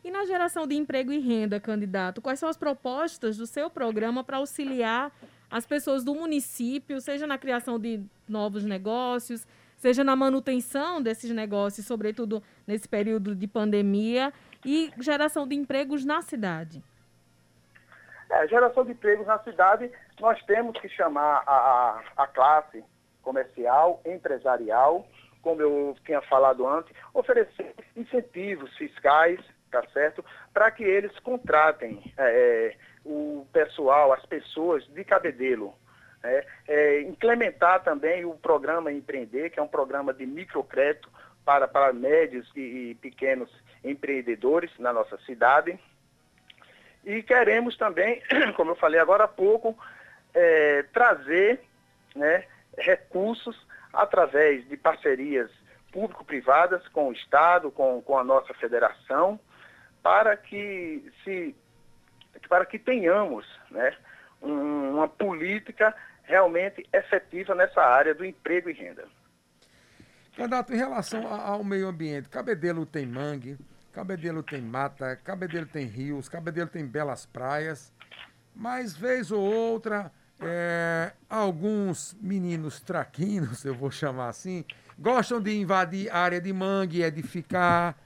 E 0.03 0.11
na 0.11 0.25
geração 0.25 0.65
de 0.65 0.75
emprego 0.75 1.11
e 1.11 1.19
renda, 1.19 1.59
candidato, 1.59 2.21
quais 2.21 2.39
são 2.39 2.47
as 2.47 2.55
propostas 2.55 3.35
do 3.35 3.45
seu 3.45 3.69
programa 3.69 4.23
para 4.23 4.37
auxiliar 4.37 5.11
as 5.49 5.65
pessoas 5.65 6.03
do 6.03 6.13
município, 6.13 7.01
seja 7.01 7.25
na 7.25 7.37
criação 7.37 7.79
de 7.79 8.01
novos 8.27 8.63
negócios, 8.63 9.45
seja 9.77 10.03
na 10.03 10.15
manutenção 10.15 11.01
desses 11.01 11.31
negócios, 11.31 11.85
sobretudo 11.85 12.41
nesse 12.65 12.87
período 12.87 13.35
de 13.35 13.47
pandemia, 13.47 14.33
e 14.65 14.91
geração 14.99 15.47
de 15.47 15.55
empregos 15.55 16.05
na 16.05 16.21
cidade? 16.21 16.83
É, 18.29 18.47
geração 18.47 18.83
de 18.83 18.91
empregos 18.91 19.25
na 19.25 19.39
cidade, 19.39 19.91
nós 20.19 20.41
temos 20.43 20.77
que 20.79 20.89
chamar 20.89 21.43
a, 21.45 22.01
a, 22.17 22.27
classe 22.27 22.83
comercial, 23.21 24.01
empresarial, 24.05 25.07
como 25.41 25.61
eu 25.61 25.95
tinha 26.05 26.21
falado 26.21 26.67
antes, 26.67 26.93
oferecer 27.13 27.73
incentivos 27.95 28.75
fiscais, 28.77 29.39
tá 29.71 29.81
certo? 29.93 30.23
Para 30.53 30.71
que 30.71 30.83
eles 30.83 31.17
contratem 31.19 32.13
é, 32.17 32.75
o 33.05 33.47
pessoal, 33.53 34.11
as 34.11 34.25
pessoas 34.25 34.85
de 34.87 35.03
Cabedelo. 35.05 35.73
Né? 36.21 36.43
É, 36.67 37.01
implementar 37.01 37.83
também 37.83 38.25
o 38.25 38.33
programa 38.33 38.91
Empreender, 38.91 39.49
que 39.49 39.59
é 39.59 39.63
um 39.63 39.67
programa 39.67 40.13
de 40.13 40.25
microcrédito 40.25 41.09
para, 41.45 41.65
para 41.65 41.93
médios 41.93 42.49
e, 42.55 42.89
e 42.89 42.95
pequenos 42.95 43.49
empreendedores 43.83 44.71
na 44.79 44.91
nossa 44.91 45.17
cidade. 45.19 45.79
E 47.05 47.23
queremos 47.23 47.77
também, 47.77 48.21
como 48.55 48.71
eu 48.71 48.75
falei 48.75 48.99
agora 48.99 49.25
há 49.25 49.27
pouco, 49.27 49.77
é, 50.33 50.83
trazer 50.93 51.61
né, 52.15 52.45
recursos 52.77 53.65
através 53.93 54.67
de 54.67 54.77
parcerias 54.77 55.49
público-privadas 55.91 56.87
com 56.89 57.09
o 57.09 57.13
Estado, 57.13 57.71
com, 57.71 58.01
com 58.01 58.17
a 58.17 58.23
nossa 58.23 58.53
federação, 58.53 59.39
para 60.03 60.37
que 60.37 61.11
se 61.23 61.55
para 62.47 62.65
que 62.65 62.77
tenhamos 62.77 63.45
né, 63.71 63.95
uma 64.41 65.07
política 65.07 65.93
realmente 66.23 66.87
efetiva 66.93 67.55
nessa 67.55 67.81
área 67.81 68.13
do 68.13 68.23
emprego 68.23 68.69
e 68.69 68.73
renda. 68.73 69.05
Candidato, 70.37 70.71
em 70.71 70.77
relação 70.77 71.27
ao 71.27 71.63
meio 71.63 71.87
ambiente, 71.87 72.29
Cabedelo 72.29 72.85
tem 72.85 73.07
mangue, 73.07 73.57
Cabedelo 73.91 74.43
tem 74.43 74.61
mata, 74.61 75.15
Cabedelo 75.15 75.65
tem 75.65 75.87
rios, 75.87 76.29
Cabedelo 76.29 76.69
tem 76.69 76.85
belas 76.85 77.25
praias, 77.25 77.91
mas 78.55 78.95
vez 78.95 79.31
ou 79.31 79.41
outra, 79.41 80.11
é, 80.39 81.11
alguns 81.27 82.15
meninos 82.21 82.79
traquinos, 82.79 83.65
eu 83.65 83.73
vou 83.73 83.89
chamar 83.89 84.29
assim, 84.29 84.63
gostam 84.99 85.41
de 85.41 85.57
invadir 85.59 86.13
área 86.13 86.39
de 86.39 86.53
mangue, 86.53 87.01
edificar. 87.01 87.97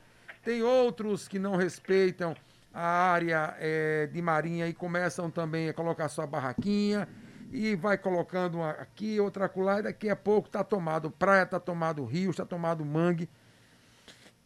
Tem 0.41 0.63
outros 0.63 1.27
que 1.27 1.37
não 1.37 1.57
respeitam 1.57 2.33
a 2.73 3.11
área 3.11 3.57
é, 3.59 4.07
de 4.07 4.21
marinha 4.21 4.69
e 4.69 4.73
começam 4.73 5.29
também 5.29 5.67
a 5.67 5.73
colocar 5.73 6.07
sua 6.07 6.25
barraquinha 6.25 7.09
e 7.51 7.75
vai 7.75 7.97
colocando 7.97 8.59
uma 8.59 8.71
aqui, 8.71 9.19
outra 9.19 9.45
acolá, 9.45 9.79
e 9.79 9.83
daqui 9.83 10.09
a 10.09 10.15
pouco 10.15 10.47
está 10.47 10.63
tomado 10.63 11.11
praia, 11.11 11.43
está 11.43 11.59
tomado 11.59 12.05
rio, 12.05 12.31
está 12.31 12.45
tomado 12.45 12.85
mangue. 12.85 13.29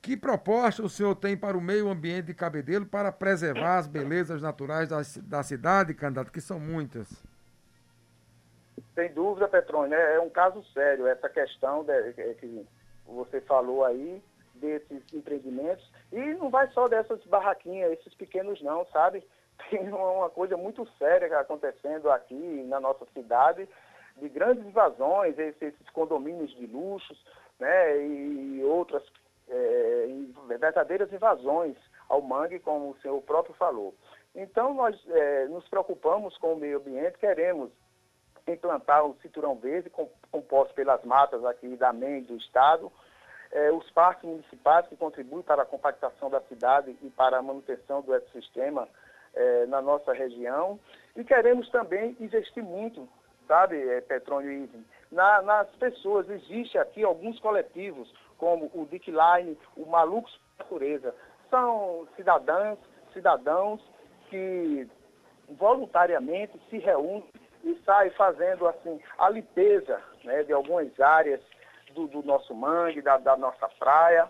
Que 0.02 0.18
proposta 0.18 0.84
o 0.84 0.90
senhor 0.90 1.16
tem 1.16 1.38
para 1.38 1.58
o 1.58 1.62
meio 1.62 1.88
ambiente 1.88 2.28
de 2.28 2.34
Cabedelo 2.34 2.86
para 2.86 3.12
preservar 3.12 3.78
as 3.78 3.88
belezas 3.88 4.42
naturais 4.42 4.90
da, 4.90 5.02
da 5.24 5.44
cidade, 5.44 5.94
candidato, 5.94 6.32
que 6.32 6.42
são 6.42 6.60
muitas? 6.60 7.24
Sem 8.94 9.14
dúvida, 9.14 9.48
Petrônio, 9.48 9.96
é, 9.96 10.16
é 10.16 10.20
um 10.20 10.30
caso 10.30 10.64
sério 10.74 11.08
essa 11.08 11.30
questão 11.30 11.84
de, 11.84 11.92
é, 11.92 12.34
que 12.40 12.66
você 13.06 13.42
falou 13.42 13.84
aí, 13.84 14.22
desses 14.56 15.04
empreendimentos. 15.14 15.92
E 16.12 16.20
não 16.36 16.50
vai 16.50 16.70
só 16.72 16.88
dessas 16.88 17.24
barraquinhas, 17.26 17.92
esses 17.94 18.14
pequenos 18.16 18.62
não, 18.62 18.86
sabe? 18.92 19.24
Tem 19.70 19.88
uma 19.92 20.30
coisa 20.30 20.58
muito 20.58 20.88
séria 20.98 21.40
acontecendo 21.40 22.10
aqui 22.12 22.64
na 22.68 22.80
nossa 22.80 23.06
cidade, 23.14 23.68
de 24.18 24.30
grandes 24.30 24.66
invasões, 24.66 25.38
esses, 25.38 25.74
condomínios 25.92 26.52
de 26.56 26.68
luxos, 26.68 27.22
né? 27.60 28.06
E 28.06 28.64
outras 28.64 29.04
é, 29.50 30.08
verdadeiras 30.48 31.12
invasões 31.12 31.76
ao 32.08 32.22
mangue, 32.22 32.60
como 32.60 32.92
o 32.92 32.98
senhor 33.02 33.22
próprio 33.22 33.56
falou. 33.56 33.94
Então, 34.34 34.74
nós 34.74 34.96
é, 35.10 35.48
nos 35.48 35.68
preocupamos 35.70 36.38
com 36.38 36.54
o 36.54 36.58
meio 36.58 36.78
ambiente, 36.78 37.18
queremos 37.18 37.72
implantar 38.48 39.06
um 39.06 39.16
cinturão 39.22 39.56
verde 39.56 39.92
composto 40.32 40.74
pelas 40.74 41.04
matas 41.04 41.44
aqui 41.46 41.76
da 41.76 41.92
MEN 41.92 42.24
do 42.24 42.36
Estado, 42.38 42.92
é, 43.52 43.72
os 43.72 43.90
parques 43.92 44.24
municipais 44.24 44.88
que 44.88 44.98
contribuem 44.98 45.42
para 45.42 45.64
a 45.64 45.66
compactação 45.66 46.30
da 46.30 46.42
cidade 46.42 46.96
e 47.02 47.10
para 47.10 47.38
a 47.38 47.42
manutenção 47.42 48.02
do 48.02 48.14
ecossistema 48.14 48.88
é, 49.36 49.66
na 49.68 49.82
nossa 49.82 50.14
região. 50.14 50.80
E 51.16 51.24
queremos 51.24 51.70
também 51.70 52.16
investir 52.20 52.64
muito, 52.64 53.08
sabe, 53.48 53.78
é, 53.90 54.02
Petrônio 54.02 54.52
e 54.52 54.64
Ivan, 54.64 54.84
na, 55.12 55.42
nas 55.42 55.70
pessoas. 55.76 56.30
Existe 56.30 56.78
aqui 56.78 57.04
alguns 57.04 57.40
coletivos, 57.40 58.12
como 58.38 58.72
o 58.74 58.86
Dickline, 58.86 59.58
o 59.78 59.86
Malucos 59.86 60.40
Natureza. 60.60 61.14
São 61.50 62.08
cidadãs, 62.16 62.78
cidadãos 63.14 63.82
que 64.30 64.88
voluntariamente 65.50 66.60
se 66.70 66.78
reúnem 66.78 67.24
e 67.64 67.76
saem 67.86 68.12
fazendo 68.12 68.68
assim 68.68 69.00
a 69.18 69.30
limpeza 69.30 70.02
né, 70.24 70.44
de 70.44 70.54
algumas 70.54 71.00
áreas 71.00 71.42
do, 71.94 72.08
do 72.08 72.24
nosso 72.24 72.54
mangue, 72.54 73.02
da, 73.02 73.18
da, 73.18 73.38
nossa 73.38 73.68
praia. 73.80 74.30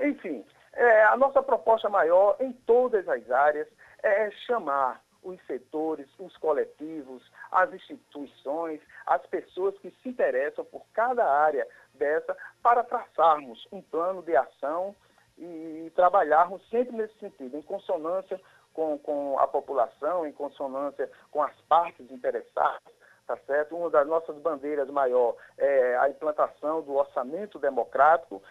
Enfim, 0.00 0.44
é, 0.72 1.04
a 1.04 1.16
nossa 1.16 1.42
proposta 1.42 1.88
maior 1.88 2.36
em 2.40 2.52
todas 2.52 3.08
as 3.08 3.30
áreas 3.30 3.68
é 4.02 4.30
chamar 4.46 5.02
os 5.22 5.40
setores, 5.46 6.08
os 6.18 6.36
coletivos, 6.36 7.22
as 7.50 7.72
instituições, 7.72 8.80
as 9.06 9.24
pessoas 9.26 9.78
que 9.78 9.90
se 10.02 10.08
interessam 10.08 10.64
por 10.64 10.84
cada 10.92 11.24
área 11.24 11.66
dessa 11.94 12.36
para 12.62 12.82
traçarmos 12.82 13.66
um 13.70 13.80
plano 13.80 14.22
de 14.22 14.36
ação 14.36 14.94
e 15.38 15.90
trabalharmos 15.94 16.62
sempre 16.68 16.96
nesse 16.96 17.16
sentido, 17.18 17.56
em 17.56 17.62
consonância 17.62 18.40
com, 18.74 18.98
com 18.98 19.38
a 19.38 19.46
população, 19.46 20.26
em 20.26 20.32
consonância 20.32 21.10
com 21.30 21.42
as 21.42 21.54
partes 21.62 22.10
interessadas, 22.10 22.92
tá 23.26 23.36
certo? 23.46 23.76
Uma 23.76 23.90
das 23.90 24.06
nossas 24.06 24.36
bandeiras 24.38 24.88
maior 24.90 25.36
é 25.56 25.96
a 25.98 26.08
implantação 26.08 26.82
do 26.82 26.94
orçamento 26.94 27.58
democrático. 27.58 28.42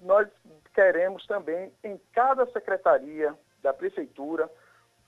Nós 0.00 0.28
queremos 0.74 1.26
também, 1.26 1.72
em 1.82 2.00
cada 2.12 2.46
secretaria 2.46 3.34
da 3.62 3.72
prefeitura, 3.72 4.50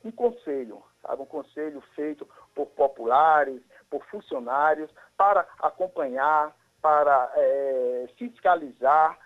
um 0.06 0.12
conselho, 0.12 0.82
sabe? 1.02 1.22
um 1.22 1.26
conselho 1.26 1.80
feito 1.94 2.28
por 2.54 2.66
populares, 2.68 3.60
por 3.90 4.04
funcionários, 4.06 4.90
para 5.16 5.46
acompanhar, 5.58 6.54
para 6.80 7.32
é, 7.34 8.08
fiscalizar 8.16 9.18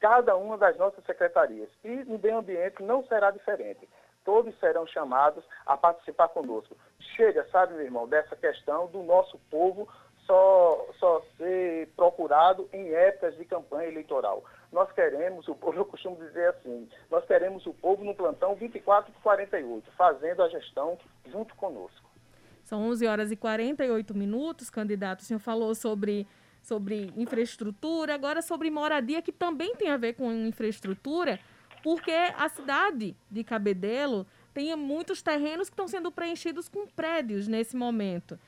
cada 0.00 0.36
uma 0.36 0.56
das 0.56 0.76
nossas 0.76 1.04
secretarias. 1.04 1.70
E 1.82 2.04
no 2.04 2.18
meio 2.18 2.38
ambiente 2.38 2.82
não 2.82 3.04
será 3.06 3.30
diferente. 3.30 3.88
Todos 4.24 4.58
serão 4.58 4.86
chamados 4.86 5.42
a 5.64 5.76
participar 5.76 6.28
conosco. 6.28 6.76
Chega, 7.16 7.48
sabe, 7.50 7.74
meu 7.74 7.84
irmão, 7.84 8.06
dessa 8.06 8.36
questão 8.36 8.86
do 8.88 9.02
nosso 9.02 9.38
povo 9.50 9.88
só, 10.28 10.86
só 11.00 11.22
ser 11.38 11.88
procurado 11.96 12.68
em 12.70 12.92
épocas 12.92 13.34
de 13.36 13.46
campanha 13.46 13.88
eleitoral. 13.88 14.44
Nós 14.70 14.92
queremos 14.92 15.48
o 15.48 15.54
povo, 15.54 15.78
eu 15.80 15.86
costumo 15.86 16.16
dizer 16.16 16.50
assim, 16.50 16.86
nós 17.10 17.24
queremos 17.24 17.66
o 17.66 17.72
povo 17.72 18.04
no 18.04 18.14
plantão 18.14 18.54
24 18.54 19.10
por 19.10 19.22
48, 19.22 19.90
fazendo 19.96 20.42
a 20.42 20.48
gestão 20.50 20.98
junto 21.26 21.54
conosco. 21.56 22.06
São 22.62 22.82
11 22.82 23.06
horas 23.06 23.32
e 23.32 23.36
48 23.36 24.14
minutos, 24.14 24.68
candidato. 24.68 25.20
O 25.20 25.24
senhor 25.24 25.40
falou 25.40 25.74
sobre 25.74 26.26
sobre 26.60 27.10
infraestrutura, 27.16 28.14
agora 28.14 28.42
sobre 28.42 28.70
moradia, 28.70 29.22
que 29.22 29.32
também 29.32 29.74
tem 29.74 29.88
a 29.88 29.96
ver 29.96 30.12
com 30.14 30.30
infraestrutura, 30.30 31.40
porque 31.82 32.10
a 32.10 32.46
cidade 32.50 33.16
de 33.30 33.42
Cabedelo 33.42 34.26
tem 34.52 34.74
muitos 34.76 35.22
terrenos 35.22 35.70
que 35.70 35.72
estão 35.72 35.88
sendo 35.88 36.12
preenchidos 36.12 36.68
com 36.68 36.86
prédios 36.86 37.48
nesse 37.48 37.74
momento. 37.74 38.38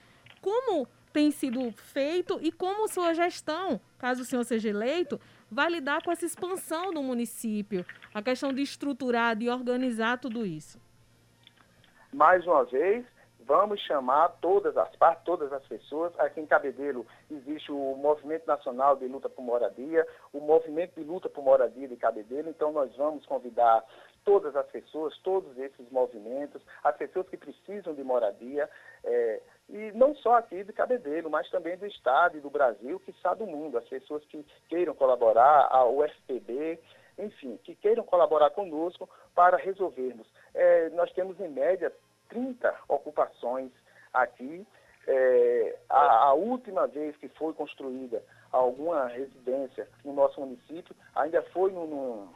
Como 0.43 0.87
tem 1.13 1.31
sido 1.31 1.71
feito 1.73 2.39
e 2.41 2.53
como 2.53 2.89
sua 2.89 3.13
gestão, 3.15 3.81
caso 3.99 4.23
o 4.23 4.25
senhor 4.25 4.45
seja 4.45 4.69
eleito, 4.69 5.21
vai 5.51 5.69
lidar 5.69 6.03
com 6.03 6.13
essa 6.13 6.25
expansão 6.25 6.93
do 6.93 7.03
município, 7.03 7.85
a 8.15 8.23
questão 8.23 8.53
de 8.53 8.63
estruturar, 8.63 9.37
de 9.37 9.49
organizar 9.49 10.19
tudo 10.19 10.47
isso? 10.47 10.81
Mais 12.13 12.47
uma 12.47 12.65
vez, 12.65 13.05
vamos 13.51 13.81
chamar 13.81 14.29
todas 14.41 14.77
as 14.77 14.95
partes, 14.97 15.25
todas 15.25 15.53
as 15.53 15.65
pessoas. 15.67 16.13
Aqui 16.19 16.41
em 16.41 16.47
Cabedelo 16.47 17.07
existe 17.31 17.73
o 17.73 17.97
Movimento 17.97 18.47
Nacional 18.47 18.97
de 18.97 19.07
Luta 19.07 19.29
por 19.29 19.43
Moradia, 19.43 20.07
o 20.33 20.41
Movimento 20.41 20.95
de 20.95 21.05
Luta 21.05 21.29
por 21.29 21.43
Moradia 21.43 21.89
de 21.89 21.97
Cabedelo, 21.97 22.49
então 22.49 22.73
nós 22.73 22.95
vamos 22.97 23.27
convidar 23.27 23.85
todas 24.25 24.55
as 24.55 24.67
pessoas, 24.67 25.17
todos 25.19 25.57
esses 25.59 25.91
movimentos, 25.91 26.63
as 26.85 26.97
pessoas 26.97 27.29
que 27.29 27.37
precisam 27.37 27.95
de 27.95 28.05
moradia, 28.05 28.69
é, 29.03 29.41
e 29.73 29.93
não 29.93 30.15
só 30.17 30.35
aqui 30.35 30.65
de 30.65 30.73
Cabedelo, 30.73 31.31
mas 31.31 31.49
também 31.49 31.77
do 31.77 31.87
Estado 31.87 32.37
e 32.37 32.41
do 32.41 32.51
Brasil, 32.51 32.99
que 33.01 33.13
está 33.13 33.35
do 33.35 33.47
mundo, 33.47 33.79
as 33.79 33.89
pessoas 33.89 34.25
que 34.25 34.45
queiram 34.69 34.95
colaborar, 34.95 35.69
a 35.71 35.87
UFPB, 35.87 36.79
enfim, 37.19 37.57
que 37.63 37.77
queiram 37.77 38.03
colaborar 38.03 38.51
conosco 38.51 39.09
para 39.35 39.57
resolvermos. 39.57 40.27
É, 40.55 40.89
nós 40.91 41.13
temos 41.13 41.39
em 41.39 41.49
média 41.49 41.93
30 42.29 42.75
ocupações 42.89 43.71
aqui. 44.13 44.67
É, 45.07 45.79
a, 45.89 46.25
a, 46.27 46.35
última 46.35 46.87
vez 46.87 47.17
que 47.17 47.29
foi 47.29 47.53
construída 47.55 48.23
alguma 48.53 49.07
residência 49.07 49.89
no 50.05 50.13
nosso 50.13 50.41
município 50.41 50.95
ainda 51.15 51.43
foi 51.53 51.73
no, 51.73 51.87
no, 51.87 52.35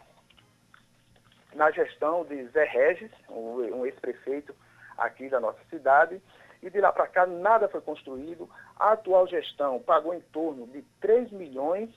na 1.55 1.71
gestão 1.73 2.25
de 2.25 2.47
Zé 2.49 2.65
Regis, 2.65 3.11
um, 3.29 3.81
um 3.81 3.87
ex-prefeito 3.87 4.55
aqui 4.97 5.29
da 5.29 5.41
nossa 5.41 5.59
cidade, 5.69 6.23
e 6.65 6.71
de 6.71 6.81
lá 6.81 6.91
para 6.91 7.07
cá 7.07 7.27
nada 7.27 7.69
foi 7.69 7.83
construído. 7.83 8.49
A 8.77 8.93
atual 8.93 9.27
gestão 9.29 9.79
pagou 9.81 10.15
em 10.15 10.21
torno 10.33 10.67
de 10.67 10.83
3 10.99 11.31
milhões 11.31 11.91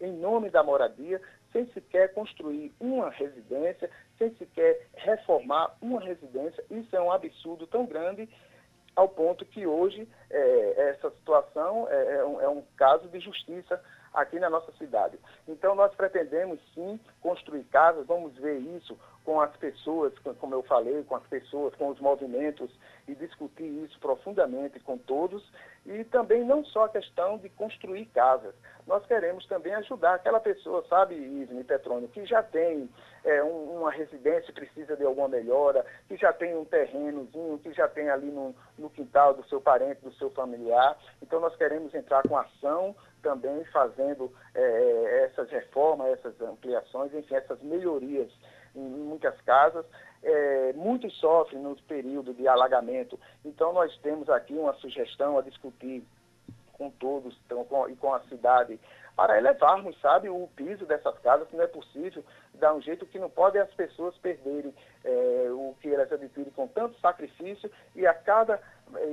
em 0.00 0.12
nome 0.12 0.50
da 0.50 0.64
moradia, 0.64 1.22
sem 1.52 1.66
sequer 1.66 2.12
construir 2.12 2.74
uma 2.80 3.10
residência, 3.10 3.88
sem 4.18 4.34
sequer 4.34 4.88
reformar 4.94 5.76
uma 5.80 6.00
residência. 6.00 6.64
Isso 6.68 6.96
é 6.96 7.00
um 7.00 7.12
absurdo 7.12 7.64
tão 7.68 7.86
grande 7.86 8.28
ao 8.96 9.08
ponto 9.08 9.44
que 9.46 9.66
hoje 9.66 10.08
é, 10.28 10.90
essa 10.90 11.08
situação 11.10 11.86
é, 11.88 12.16
é, 12.16 12.24
um, 12.24 12.40
é 12.40 12.48
um 12.48 12.62
caso 12.76 13.08
de 13.08 13.20
justiça 13.20 13.80
aqui 14.12 14.40
na 14.40 14.50
nossa 14.50 14.72
cidade. 14.72 15.16
Então, 15.46 15.76
nós 15.76 15.94
pretendemos 15.94 16.58
sim 16.74 16.98
construir 17.20 17.64
casas, 17.64 18.06
vamos 18.06 18.34
ver 18.34 18.58
isso 18.58 18.98
com 19.24 19.40
as 19.40 19.54
pessoas, 19.56 20.12
como 20.40 20.54
eu 20.54 20.62
falei, 20.62 21.02
com 21.04 21.16
as 21.16 21.26
pessoas, 21.26 21.74
com 21.76 21.88
os 21.88 22.00
movimentos 22.00 22.70
e 23.06 23.14
discutir 23.14 23.66
isso 23.84 23.98
profundamente 24.00 24.80
com 24.80 24.98
todos. 24.98 25.42
E 25.84 26.04
também 26.04 26.44
não 26.44 26.64
só 26.64 26.84
a 26.84 26.88
questão 26.88 27.38
de 27.38 27.48
construir 27.50 28.06
casas, 28.06 28.54
nós 28.86 29.04
queremos 29.06 29.46
também 29.46 29.74
ajudar 29.74 30.14
aquela 30.14 30.40
pessoa, 30.40 30.84
sabe, 30.88 31.14
Ivne 31.14 31.64
Petrônio, 31.64 32.08
que 32.08 32.24
já 32.24 32.42
tem 32.42 32.88
é, 33.24 33.42
um, 33.42 33.78
uma 33.78 33.90
residência 33.90 34.52
precisa 34.52 34.96
de 34.96 35.04
alguma 35.04 35.28
melhora, 35.28 35.84
que 36.08 36.16
já 36.16 36.32
tem 36.32 36.56
um 36.56 36.64
terrenozinho, 36.64 37.58
que 37.58 37.72
já 37.72 37.88
tem 37.88 38.10
ali 38.10 38.30
no, 38.30 38.54
no 38.78 38.90
quintal 38.90 39.34
do 39.34 39.44
seu 39.48 39.60
parente, 39.60 40.00
do 40.02 40.12
seu 40.14 40.30
familiar. 40.30 40.96
Então 41.20 41.40
nós 41.40 41.54
queremos 41.56 41.94
entrar 41.94 42.22
com 42.22 42.36
ação 42.36 42.94
também 43.22 43.64
fazendo 43.66 44.32
é, 44.54 45.24
essas 45.24 45.48
reformas, 45.50 46.08
essas 46.12 46.40
ampliações, 46.40 47.14
enfim, 47.14 47.34
essas 47.34 47.60
melhorias 47.62 48.30
em 48.74 48.80
muitas 48.80 49.40
casas. 49.42 49.84
É, 50.22 50.72
muitos 50.74 51.12
sofrem 51.18 51.60
no 51.60 51.74
período 51.82 52.32
de 52.32 52.46
alagamento. 52.46 53.18
Então, 53.44 53.72
nós 53.72 53.96
temos 53.98 54.28
aqui 54.28 54.54
uma 54.54 54.74
sugestão 54.74 55.38
a 55.38 55.42
discutir 55.42 56.04
com 56.72 56.90
todos 56.90 57.36
então, 57.46 57.64
com, 57.64 57.88
e 57.88 57.96
com 57.96 58.12
a 58.12 58.20
cidade 58.22 58.78
para 59.14 59.36
elevarmos, 59.36 59.98
sabe, 60.00 60.28
o 60.28 60.48
piso 60.56 60.86
dessas 60.86 61.18
casas, 61.18 61.46
que 61.48 61.56
não 61.56 61.64
é 61.64 61.68
possível 61.68 62.24
dar 62.54 62.74
um 62.74 62.80
jeito 62.80 63.06
que 63.06 63.18
não 63.18 63.28
pode 63.28 63.58
as 63.58 63.72
pessoas 63.74 64.16
perderem 64.18 64.74
é, 65.04 65.48
o 65.50 65.74
que 65.80 65.92
elas 65.92 66.10
adquirem 66.10 66.50
com 66.52 66.66
tanto 66.66 66.98
sacrifício 66.98 67.70
e 67.94 68.06
a 68.06 68.14
cada 68.14 68.54
é, 68.54 68.58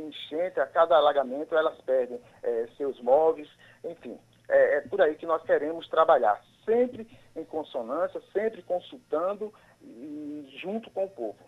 enchente, 0.07 0.59
a 0.59 0.65
cada 0.65 0.95
alagamento, 0.95 1.55
elas 1.55 1.79
perdem 1.81 2.19
é, 2.43 2.67
seus 2.77 2.99
móveis, 3.01 3.49
enfim. 3.83 4.17
É, 4.47 4.77
é 4.77 4.81
por 4.81 5.01
aí 5.01 5.15
que 5.15 5.25
nós 5.25 5.43
queremos 5.43 5.87
trabalhar, 5.89 6.41
sempre 6.65 7.07
em 7.35 7.45
consonância, 7.45 8.21
sempre 8.33 8.61
consultando 8.63 9.53
e 9.81 10.57
junto 10.61 10.89
com 10.91 11.05
o 11.05 11.09
povo. 11.09 11.39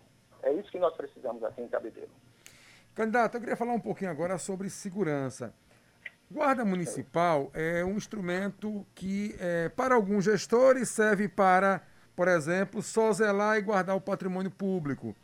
É 0.42 0.52
isso 0.52 0.70
que 0.70 0.78
nós 0.78 0.94
precisamos 0.96 1.42
aqui 1.44 1.62
em 1.62 1.68
Cabedelo. 1.68 2.10
Candidato, 2.94 3.36
eu 3.36 3.40
queria 3.40 3.56
falar 3.56 3.72
um 3.72 3.80
pouquinho 3.80 4.10
agora 4.10 4.36
sobre 4.38 4.68
segurança. 4.68 5.54
Guarda 6.30 6.64
municipal 6.64 7.50
é 7.52 7.84
um 7.84 7.96
instrumento 7.96 8.86
que, 8.94 9.36
é, 9.38 9.68
para 9.68 9.94
alguns 9.94 10.24
gestores, 10.24 10.88
serve 10.88 11.28
para, 11.28 11.82
por 12.16 12.26
exemplo, 12.26 12.82
só 12.82 13.12
zelar 13.12 13.58
e 13.58 13.62
guardar 13.62 13.96
o 13.96 14.00
patrimônio 14.00 14.50
público. 14.50 15.14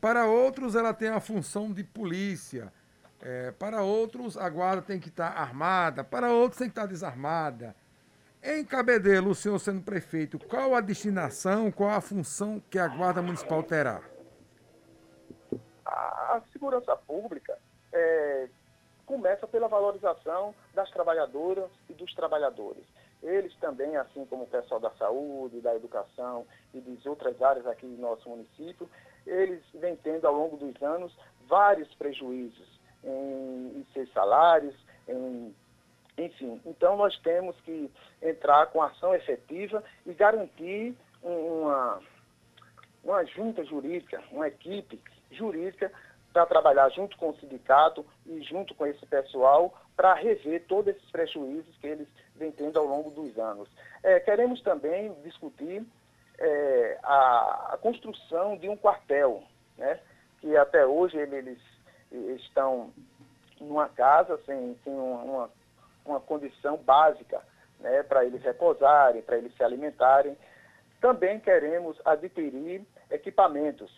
Para 0.00 0.26
outros, 0.26 0.74
ela 0.74 0.94
tem 0.94 1.08
a 1.08 1.20
função 1.20 1.72
de 1.72 1.84
polícia. 1.84 2.72
É, 3.20 3.50
para 3.52 3.82
outros, 3.82 4.38
a 4.38 4.48
guarda 4.48 4.80
tem 4.80 4.98
que 4.98 5.08
estar 5.08 5.28
armada. 5.28 6.02
Para 6.02 6.32
outros, 6.32 6.58
tem 6.58 6.68
que 6.68 6.72
estar 6.72 6.86
desarmada. 6.86 7.76
Em 8.42 8.64
Cabedelo, 8.64 9.30
o 9.30 9.34
senhor 9.34 9.58
sendo 9.58 9.82
prefeito, 9.82 10.38
qual 10.38 10.74
a 10.74 10.80
destinação, 10.80 11.70
qual 11.70 11.90
a 11.90 12.00
função 12.00 12.62
que 12.70 12.78
a 12.78 12.88
guarda 12.88 13.20
municipal 13.20 13.62
terá? 13.62 14.00
A 15.84 16.40
segurança 16.50 16.96
pública 16.96 17.58
é, 17.92 18.48
começa 19.04 19.46
pela 19.46 19.68
valorização 19.68 20.54
das 20.72 20.90
trabalhadoras 20.90 21.70
e 21.90 21.92
dos 21.92 22.14
trabalhadores. 22.14 22.84
Eles 23.22 23.54
também, 23.56 23.94
assim 23.96 24.24
como 24.24 24.44
o 24.44 24.46
pessoal 24.46 24.80
da 24.80 24.90
saúde, 24.92 25.60
da 25.60 25.76
educação 25.76 26.46
e 26.72 26.80
das 26.80 27.04
outras 27.04 27.42
áreas 27.42 27.66
aqui 27.66 27.86
do 27.86 28.00
nosso 28.00 28.26
município, 28.26 28.88
eles 29.26 29.62
vêm 29.74 29.96
tendo 29.96 30.26
ao 30.26 30.34
longo 30.34 30.56
dos 30.56 30.80
anos 30.82 31.16
vários 31.46 31.92
prejuízos 31.94 32.80
em, 33.04 33.78
em 33.78 33.86
seus 33.92 34.10
salários, 34.12 34.74
em, 35.08 35.54
enfim. 36.18 36.60
Então 36.64 36.96
nós 36.96 37.18
temos 37.20 37.56
que 37.60 37.90
entrar 38.22 38.66
com 38.66 38.82
ação 38.82 39.14
efetiva 39.14 39.82
e 40.06 40.12
garantir 40.12 40.94
uma, 41.22 42.00
uma 43.02 43.24
junta 43.24 43.64
jurídica, 43.64 44.22
uma 44.30 44.48
equipe 44.48 45.00
jurídica 45.30 45.90
para 46.32 46.46
trabalhar 46.46 46.88
junto 46.90 47.16
com 47.16 47.30
o 47.30 47.36
sindicato 47.36 48.06
e 48.26 48.40
junto 48.42 48.74
com 48.74 48.86
esse 48.86 49.04
pessoal 49.06 49.74
para 49.96 50.14
rever 50.14 50.64
todos 50.66 50.94
esses 50.94 51.10
prejuízos 51.10 51.76
que 51.78 51.86
eles 51.86 52.08
vêm 52.36 52.52
tendo 52.52 52.78
ao 52.78 52.86
longo 52.86 53.10
dos 53.10 53.36
anos. 53.38 53.68
É, 54.02 54.20
queremos 54.20 54.62
também 54.62 55.12
discutir 55.24 55.84
é, 56.40 56.98
a, 57.02 57.74
a, 57.74 57.78
construção 57.78 58.56
de 58.56 58.68
um 58.68 58.76
quartel, 58.76 59.42
né, 59.76 60.00
que 60.40 60.56
até 60.56 60.86
hoje 60.86 61.16
eles, 61.18 61.58
estão 62.10 62.90
numa 63.60 63.88
casa 63.88 64.40
sem, 64.46 64.76
sem 64.82 64.92
uma, 64.92 65.50
uma 66.04 66.20
condição 66.20 66.78
básica 66.78 67.40
né, 67.78 68.02
para 68.02 68.24
eles 68.24 68.42
repousarem, 68.42 69.22
para 69.22 69.36
eles 69.36 69.54
se 69.54 69.62
alimentarem. 69.62 70.36
Também 71.00 71.38
queremos 71.40 72.00
adquirir 72.04 72.84
equipamentos, 73.10 73.90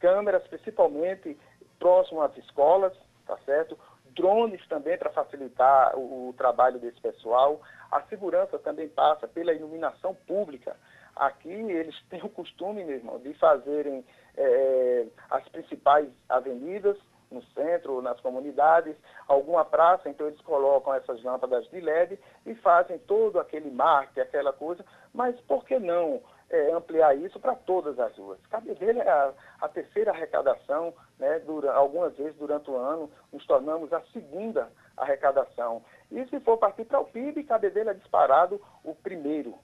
câmeras, 0.00 0.46
principalmente 0.48 1.38
próximo 1.78 2.22
às 2.22 2.36
escolas, 2.36 2.92
tá 3.26 3.36
certo? 3.44 3.78
Drones 4.14 4.64
também 4.68 4.98
para 4.98 5.10
facilitar 5.10 5.96
o, 5.96 6.28
o, 6.28 6.34
trabalho 6.34 6.78
desse 6.78 7.00
pessoal. 7.00 7.60
A 7.90 8.02
segurança 8.02 8.58
também 8.58 8.88
passa 8.88 9.26
pela 9.26 9.52
iluminação 9.52 10.14
pública. 10.26 10.76
Aqui 11.16 11.50
eles 11.50 11.94
têm 12.08 12.22
o 12.22 12.28
costume, 12.28 12.84
meu 12.84 12.96
irmão, 12.96 13.18
de 13.18 13.32
fazerem 13.34 14.04
é, 14.36 15.06
as 15.30 15.46
principais 15.48 16.08
avenidas 16.28 16.96
no 17.32 17.42
centro, 17.54 18.02
nas 18.02 18.20
comunidades, 18.20 18.94
alguma 19.26 19.64
praça, 19.64 20.08
então 20.08 20.26
eles 20.26 20.40
colocam 20.42 20.94
essas 20.94 21.22
lâmpadas 21.22 21.68
de 21.70 21.80
LED 21.80 22.18
e 22.44 22.54
fazem 22.56 22.98
todo 22.98 23.40
aquele 23.40 23.70
marketing, 23.70 24.20
aquela 24.20 24.52
coisa, 24.52 24.84
mas 25.14 25.38
por 25.42 25.64
que 25.64 25.78
não 25.78 26.20
é, 26.50 26.70
ampliar 26.72 27.16
isso 27.16 27.40
para 27.40 27.54
todas 27.54 27.98
as 27.98 28.14
ruas? 28.16 28.38
Cabedelo 28.50 29.00
é 29.00 29.08
a, 29.08 29.32
a 29.62 29.68
terceira 29.68 30.10
arrecadação, 30.10 30.92
né, 31.18 31.38
dura, 31.40 31.72
algumas 31.72 32.14
vezes 32.16 32.36
durante 32.36 32.70
o 32.70 32.76
ano, 32.76 33.10
nos 33.32 33.46
tornamos 33.46 33.92
a 33.92 34.02
segunda 34.12 34.70
arrecadação. 34.96 35.82
E 36.10 36.24
se 36.26 36.38
for 36.40 36.58
partir 36.58 36.84
para 36.84 37.00
o 37.00 37.06
PIB, 37.06 37.44
Cabedelo 37.44 37.90
é 37.90 37.94
disparado 37.94 38.60
o 38.84 38.94
primeiro. 38.94 39.54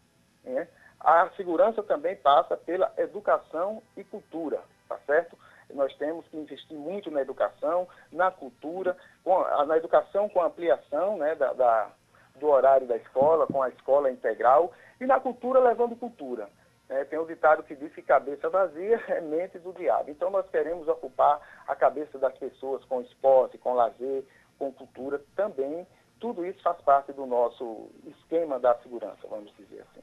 Né? 0.42 0.66
A 1.00 1.28
segurança 1.30 1.82
também 1.82 2.16
passa 2.16 2.56
pela 2.56 2.92
educação 2.96 3.82
e 3.96 4.02
cultura, 4.02 4.60
tá 4.88 4.98
certo? 5.06 5.38
Nós 5.72 5.94
temos 5.96 6.26
que 6.28 6.36
investir 6.36 6.76
muito 6.76 7.10
na 7.10 7.20
educação, 7.20 7.86
na 8.10 8.30
cultura, 8.30 8.96
na 9.66 9.76
educação 9.76 10.28
com 10.28 10.42
ampliação 10.42 11.18
né, 11.18 11.34
da, 11.34 11.52
da, 11.52 11.90
do 12.36 12.48
horário 12.48 12.86
da 12.86 12.96
escola, 12.96 13.46
com 13.46 13.62
a 13.62 13.68
escola 13.68 14.10
integral, 14.10 14.72
e 15.00 15.06
na 15.06 15.20
cultura 15.20 15.60
levando 15.60 15.94
cultura. 15.94 16.48
É, 16.88 17.04
tem 17.04 17.18
um 17.18 17.26
ditado 17.26 17.62
que 17.62 17.76
diz 17.76 17.92
que 17.94 18.00
cabeça 18.00 18.48
vazia 18.48 18.96
é 19.08 19.20
mente 19.20 19.58
do 19.58 19.72
diabo. 19.74 20.10
Então 20.10 20.30
nós 20.30 20.48
queremos 20.48 20.88
ocupar 20.88 21.40
a 21.66 21.76
cabeça 21.76 22.18
das 22.18 22.36
pessoas 22.38 22.82
com 22.86 23.02
esporte, 23.02 23.58
com 23.58 23.74
lazer, 23.74 24.24
com 24.58 24.72
cultura 24.72 25.22
também. 25.36 25.86
Tudo 26.18 26.44
isso 26.44 26.62
faz 26.62 26.80
parte 26.80 27.12
do 27.12 27.26
nosso 27.26 27.90
esquema 28.06 28.58
da 28.58 28.74
segurança, 28.78 29.28
vamos 29.28 29.54
dizer 29.56 29.82
assim. 29.82 30.02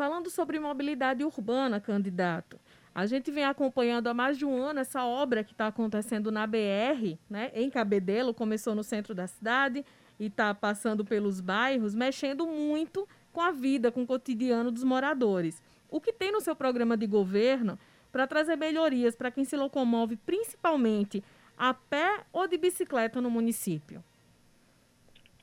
Falando 0.00 0.30
sobre 0.30 0.58
mobilidade 0.58 1.22
urbana, 1.22 1.78
candidato, 1.78 2.58
a 2.94 3.04
gente 3.04 3.30
vem 3.30 3.44
acompanhando 3.44 4.06
há 4.06 4.14
mais 4.14 4.38
de 4.38 4.46
um 4.46 4.56
ano 4.56 4.80
essa 4.80 5.04
obra 5.04 5.44
que 5.44 5.52
está 5.52 5.66
acontecendo 5.66 6.32
na 6.32 6.46
BR, 6.46 7.18
né, 7.28 7.50
em 7.52 7.68
Cabedelo, 7.68 8.32
começou 8.32 8.74
no 8.74 8.82
centro 8.82 9.14
da 9.14 9.26
cidade 9.26 9.84
e 10.18 10.28
está 10.28 10.54
passando 10.54 11.04
pelos 11.04 11.42
bairros, 11.42 11.94
mexendo 11.94 12.46
muito 12.46 13.06
com 13.30 13.42
a 13.42 13.50
vida, 13.50 13.92
com 13.92 14.04
o 14.04 14.06
cotidiano 14.06 14.70
dos 14.70 14.84
moradores. 14.84 15.62
O 15.90 16.00
que 16.00 16.14
tem 16.14 16.32
no 16.32 16.40
seu 16.40 16.56
programa 16.56 16.96
de 16.96 17.06
governo 17.06 17.78
para 18.10 18.26
trazer 18.26 18.56
melhorias 18.56 19.14
para 19.14 19.30
quem 19.30 19.44
se 19.44 19.54
locomove 19.54 20.16
principalmente 20.16 21.22
a 21.58 21.74
pé 21.74 22.24
ou 22.32 22.48
de 22.48 22.56
bicicleta 22.56 23.20
no 23.20 23.30
município? 23.30 24.02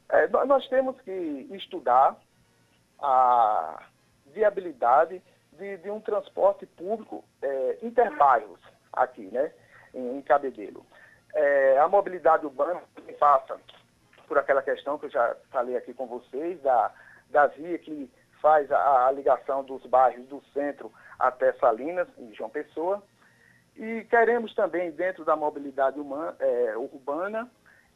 É, 0.09 0.27
nós 0.47 0.67
temos 0.67 0.99
que 1.01 1.11
estudar 1.51 2.17
a 2.97 3.85
viabilidade 4.37 5.21
de, 5.53 5.77
de 5.77 5.89
um 5.89 5.99
transporte 5.99 6.65
público 6.65 7.23
é, 7.41 7.77
interbairros 7.81 8.59
aqui, 8.93 9.25
né, 9.31 9.51
em, 9.93 10.17
em 10.17 10.21
Cabedelo. 10.21 10.85
É, 11.33 11.79
a 11.79 11.87
mobilidade 11.87 12.45
urbana 12.45 12.81
passa 13.19 13.59
por 14.27 14.37
aquela 14.37 14.61
questão 14.61 14.97
que 14.97 15.07
eu 15.07 15.09
já 15.09 15.35
falei 15.49 15.75
aqui 15.75 15.93
com 15.93 16.05
vocês, 16.05 16.61
da, 16.61 16.91
da 17.31 17.47
via 17.47 17.77
que 17.79 18.09
faz 18.41 18.71
a, 18.71 19.07
a 19.07 19.11
ligação 19.11 19.63
dos 19.63 19.83
bairros 19.87 20.27
do 20.27 20.41
centro 20.53 20.91
até 21.17 21.53
Salinas, 21.53 22.07
em 22.17 22.33
João 22.33 22.49
Pessoa. 22.49 23.01
E 23.75 24.03
queremos 24.09 24.53
também, 24.53 24.91
dentro 24.91 25.25
da 25.25 25.35
mobilidade 25.35 25.99
humana, 25.99 26.35
é, 26.39 26.77
urbana, 26.77 27.49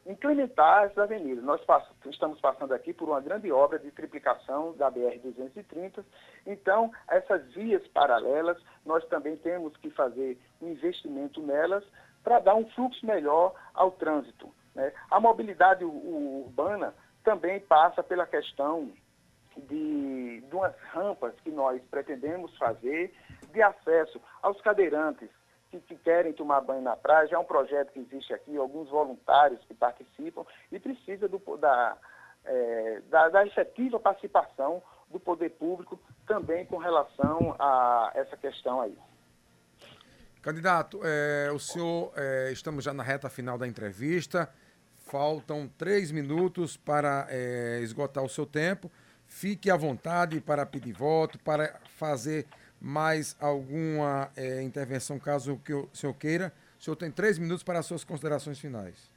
implementar 0.06 0.84
as 0.84 0.98
avenidas. 0.98 1.44
Nós 1.44 1.60
estamos 2.06 2.40
passando 2.40 2.72
aqui 2.74 2.92
por 2.92 3.08
uma 3.08 3.20
grande 3.20 3.50
obra 3.52 3.78
de 3.78 3.90
triplicação 3.90 4.74
da 4.74 4.90
BR-230, 4.90 6.04
então 6.46 6.90
essas 7.08 7.52
vias 7.52 7.86
paralelas, 7.88 8.58
nós 8.84 9.04
também 9.06 9.36
temos 9.36 9.76
que 9.76 9.90
fazer 9.90 10.38
um 10.60 10.68
investimento 10.68 11.40
nelas 11.40 11.84
para 12.22 12.40
dar 12.40 12.54
um 12.54 12.68
fluxo 12.70 13.04
melhor 13.06 13.54
ao 13.74 13.90
trânsito. 13.92 14.52
Né? 14.74 14.92
A 15.10 15.20
mobilidade 15.20 15.84
urbana 15.84 16.94
também 17.24 17.60
passa 17.60 18.02
pela 18.02 18.26
questão 18.26 18.90
de, 19.56 20.40
de 20.40 20.54
umas 20.54 20.74
rampas 20.92 21.34
que 21.42 21.50
nós 21.50 21.80
pretendemos 21.90 22.56
fazer 22.56 23.12
de 23.52 23.62
acesso 23.62 24.20
aos 24.40 24.60
cadeirantes, 24.62 25.28
que, 25.72 25.80
que, 25.80 25.96
querem 25.96 26.34
tomar 26.34 26.60
banho 26.60 26.82
na 26.82 26.94
praia. 26.94 27.26
Já 27.26 27.36
é 27.36 27.38
um 27.38 27.44
projeto 27.44 27.92
que 27.92 28.00
existe 28.00 28.34
aqui, 28.34 28.56
alguns 28.56 28.90
voluntários 28.90 29.60
que 29.64 29.72
participam 29.72 30.44
e 30.70 30.78
precisa 30.78 31.26
do, 31.26 31.40
da, 31.56 31.96
é, 32.44 33.00
da, 33.08 33.28
da, 33.30 33.46
efetiva 33.46 33.98
participação 33.98 34.82
do 35.10 35.18
poder 35.18 35.50
público 35.50 35.98
também 36.26 36.66
com 36.66 36.76
relação 36.76 37.56
a 37.58 38.12
essa 38.14 38.36
questão 38.36 38.82
aí. 38.82 38.96
Candidato, 40.42 41.00
é, 41.04 41.50
o 41.52 41.58
senhor, 41.58 42.12
é, 42.16 42.50
estamos 42.52 42.84
já 42.84 42.92
na 42.92 43.02
reta 43.02 43.30
final 43.30 43.56
da 43.56 43.66
entrevista, 43.66 44.52
faltam 44.98 45.68
três 45.78 46.10
minutos 46.10 46.76
para 46.76 47.26
é, 47.30 47.78
esgotar 47.80 48.22
o 48.22 48.28
seu 48.28 48.44
tempo. 48.44 48.90
Fique 49.26 49.70
à 49.70 49.76
vontade 49.76 50.40
para 50.40 50.66
pedir 50.66 50.92
voto, 50.92 51.38
para 51.38 51.80
fazer 51.96 52.46
mais 52.82 53.36
alguma 53.40 54.28
é, 54.36 54.60
intervenção, 54.60 55.18
caso 55.18 55.56
que 55.64 55.72
o 55.72 55.88
senhor 55.92 56.14
queira. 56.14 56.52
O 56.80 56.82
senhor 56.82 56.96
tem 56.96 57.12
três 57.12 57.38
minutos 57.38 57.62
para 57.62 57.78
as 57.78 57.86
suas 57.86 58.02
considerações 58.02 58.58
finais. 58.58 59.08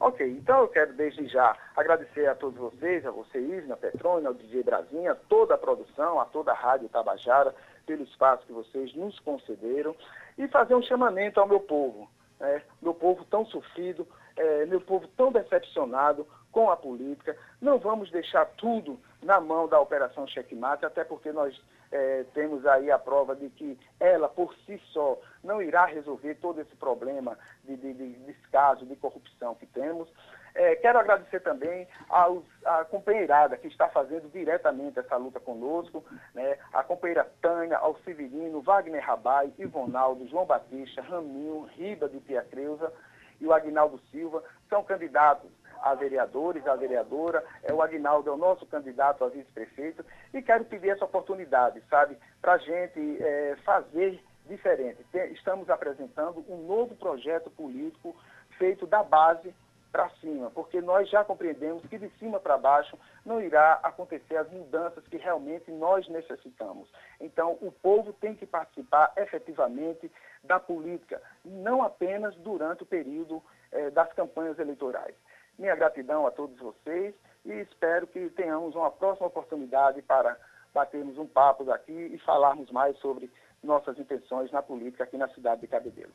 Ok, 0.00 0.26
então 0.26 0.60
eu 0.60 0.68
quero 0.68 0.94
desde 0.94 1.26
já 1.26 1.54
agradecer 1.76 2.26
a 2.26 2.34
todos 2.34 2.58
vocês, 2.58 3.04
a 3.04 3.10
você, 3.10 3.38
Isna, 3.38 3.76
Petrônia, 3.76 4.28
ao 4.28 4.34
DJ 4.34 4.62
Brasinha, 4.62 5.14
toda 5.28 5.54
a 5.54 5.58
produção, 5.58 6.18
a 6.18 6.24
toda 6.24 6.52
a 6.52 6.54
Rádio 6.54 6.88
Tabajara, 6.88 7.54
pelo 7.84 8.04
espaço 8.04 8.46
que 8.46 8.52
vocês 8.52 8.94
nos 8.94 9.18
concederam 9.18 9.94
e 10.38 10.48
fazer 10.48 10.74
um 10.74 10.82
chamamento 10.82 11.38
ao 11.38 11.46
meu 11.46 11.60
povo, 11.60 12.08
né? 12.38 12.62
meu 12.80 12.94
povo 12.94 13.26
tão 13.26 13.44
sofrido, 13.44 14.08
é, 14.34 14.64
meu 14.64 14.80
povo 14.80 15.06
tão 15.08 15.30
decepcionado 15.30 16.26
com 16.50 16.70
a 16.70 16.76
política. 16.78 17.36
Não 17.60 17.78
vamos 17.78 18.10
deixar 18.10 18.46
tudo 18.56 18.98
na 19.22 19.38
mão 19.38 19.68
da 19.68 19.78
Operação 19.78 20.26
Checkmate, 20.26 20.86
até 20.86 21.04
porque 21.04 21.30
nós 21.30 21.60
é, 21.92 22.24
temos 22.34 22.64
aí 22.66 22.90
a 22.90 22.98
prova 22.98 23.34
de 23.34 23.48
que 23.50 23.78
ela, 23.98 24.28
por 24.28 24.54
si 24.66 24.80
só, 24.92 25.18
não 25.42 25.60
irá 25.60 25.86
resolver 25.86 26.36
todo 26.36 26.60
esse 26.60 26.74
problema 26.76 27.36
de, 27.64 27.76
de, 27.76 27.92
de 27.92 28.12
descaso, 28.24 28.86
de 28.86 28.94
corrupção 28.96 29.54
que 29.54 29.66
temos. 29.66 30.08
É, 30.54 30.74
quero 30.76 30.98
agradecer 30.98 31.40
também 31.40 31.86
aos, 32.08 32.44
à 32.64 32.84
companheirada 32.84 33.56
que 33.56 33.68
está 33.68 33.88
fazendo 33.88 34.28
diretamente 34.30 34.98
essa 34.98 35.16
luta 35.16 35.38
conosco, 35.38 36.04
né? 36.34 36.58
a 36.72 36.82
companheira 36.82 37.30
Tânia, 37.40 37.78
ao 37.78 37.96
Severino, 38.00 38.60
Wagner 38.60 39.04
Rabai, 39.04 39.52
Ivonaldo, 39.58 40.26
João 40.28 40.46
Batista, 40.46 41.02
Raminho, 41.02 41.68
Riba 41.76 42.08
de 42.08 42.18
Pia 42.20 42.42
Creuza 42.42 42.92
e 43.40 43.46
o 43.46 43.52
Agnaldo 43.52 43.98
Silva, 44.10 44.42
são 44.68 44.84
candidatos 44.84 45.50
a 45.82 45.94
vereadores, 45.94 46.66
a 46.66 46.76
vereadora, 46.76 47.44
é, 47.62 47.72
o 47.72 47.82
Agnaldo 47.82 48.30
é 48.30 48.32
o 48.32 48.36
nosso 48.36 48.66
candidato 48.66 49.24
a 49.24 49.28
vice-prefeito, 49.28 50.04
e 50.32 50.42
quero 50.42 50.64
pedir 50.64 50.90
essa 50.90 51.04
oportunidade, 51.04 51.82
sabe, 51.88 52.16
para 52.40 52.54
a 52.54 52.58
gente 52.58 53.22
é, 53.22 53.56
fazer 53.64 54.22
diferente. 54.46 55.04
Estamos 55.32 55.70
apresentando 55.70 56.44
um 56.48 56.66
novo 56.66 56.94
projeto 56.96 57.50
político 57.50 58.14
feito 58.58 58.86
da 58.86 59.02
base 59.02 59.54
para 59.92 60.08
cima, 60.20 60.50
porque 60.50 60.80
nós 60.80 61.08
já 61.08 61.24
compreendemos 61.24 61.84
que 61.86 61.98
de 61.98 62.08
cima 62.18 62.38
para 62.38 62.56
baixo 62.56 62.96
não 63.24 63.40
irá 63.40 63.80
acontecer 63.82 64.36
as 64.36 64.48
mudanças 64.50 65.06
que 65.08 65.16
realmente 65.16 65.70
nós 65.70 66.08
necessitamos. 66.08 66.88
Então, 67.20 67.58
o 67.60 67.72
povo 67.72 68.12
tem 68.12 68.34
que 68.34 68.46
participar 68.46 69.12
efetivamente 69.16 70.10
da 70.44 70.60
política, 70.60 71.20
não 71.44 71.82
apenas 71.82 72.34
durante 72.36 72.82
o 72.82 72.86
período 72.86 73.42
eh, 73.72 73.90
das 73.90 74.12
campanhas 74.12 74.58
eleitorais. 74.58 75.14
Minha 75.60 75.76
gratidão 75.76 76.26
a 76.26 76.30
todos 76.30 76.58
vocês 76.58 77.14
e 77.44 77.52
espero 77.52 78.06
que 78.06 78.30
tenhamos 78.30 78.74
uma 78.74 78.90
próxima 78.90 79.26
oportunidade 79.26 80.00
para 80.00 80.34
batermos 80.72 81.18
um 81.18 81.26
papo 81.26 81.64
daqui 81.64 81.92
e 81.92 82.18
falarmos 82.20 82.70
mais 82.70 82.96
sobre 82.96 83.30
nossas 83.62 83.98
intenções 83.98 84.50
na 84.50 84.62
política 84.62 85.04
aqui 85.04 85.18
na 85.18 85.28
cidade 85.28 85.60
de 85.60 85.66
Cabedelo. 85.66 86.12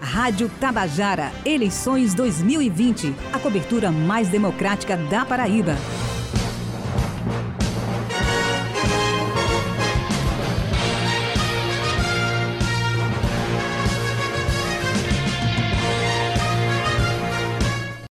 Rádio 0.00 0.48
Tabajara, 0.58 1.24
eleições 1.44 2.14
2020, 2.14 3.08
a 3.34 3.38
cobertura 3.38 3.90
mais 3.92 4.30
democrática 4.30 4.96
da 4.96 5.26
Paraíba. 5.26 5.72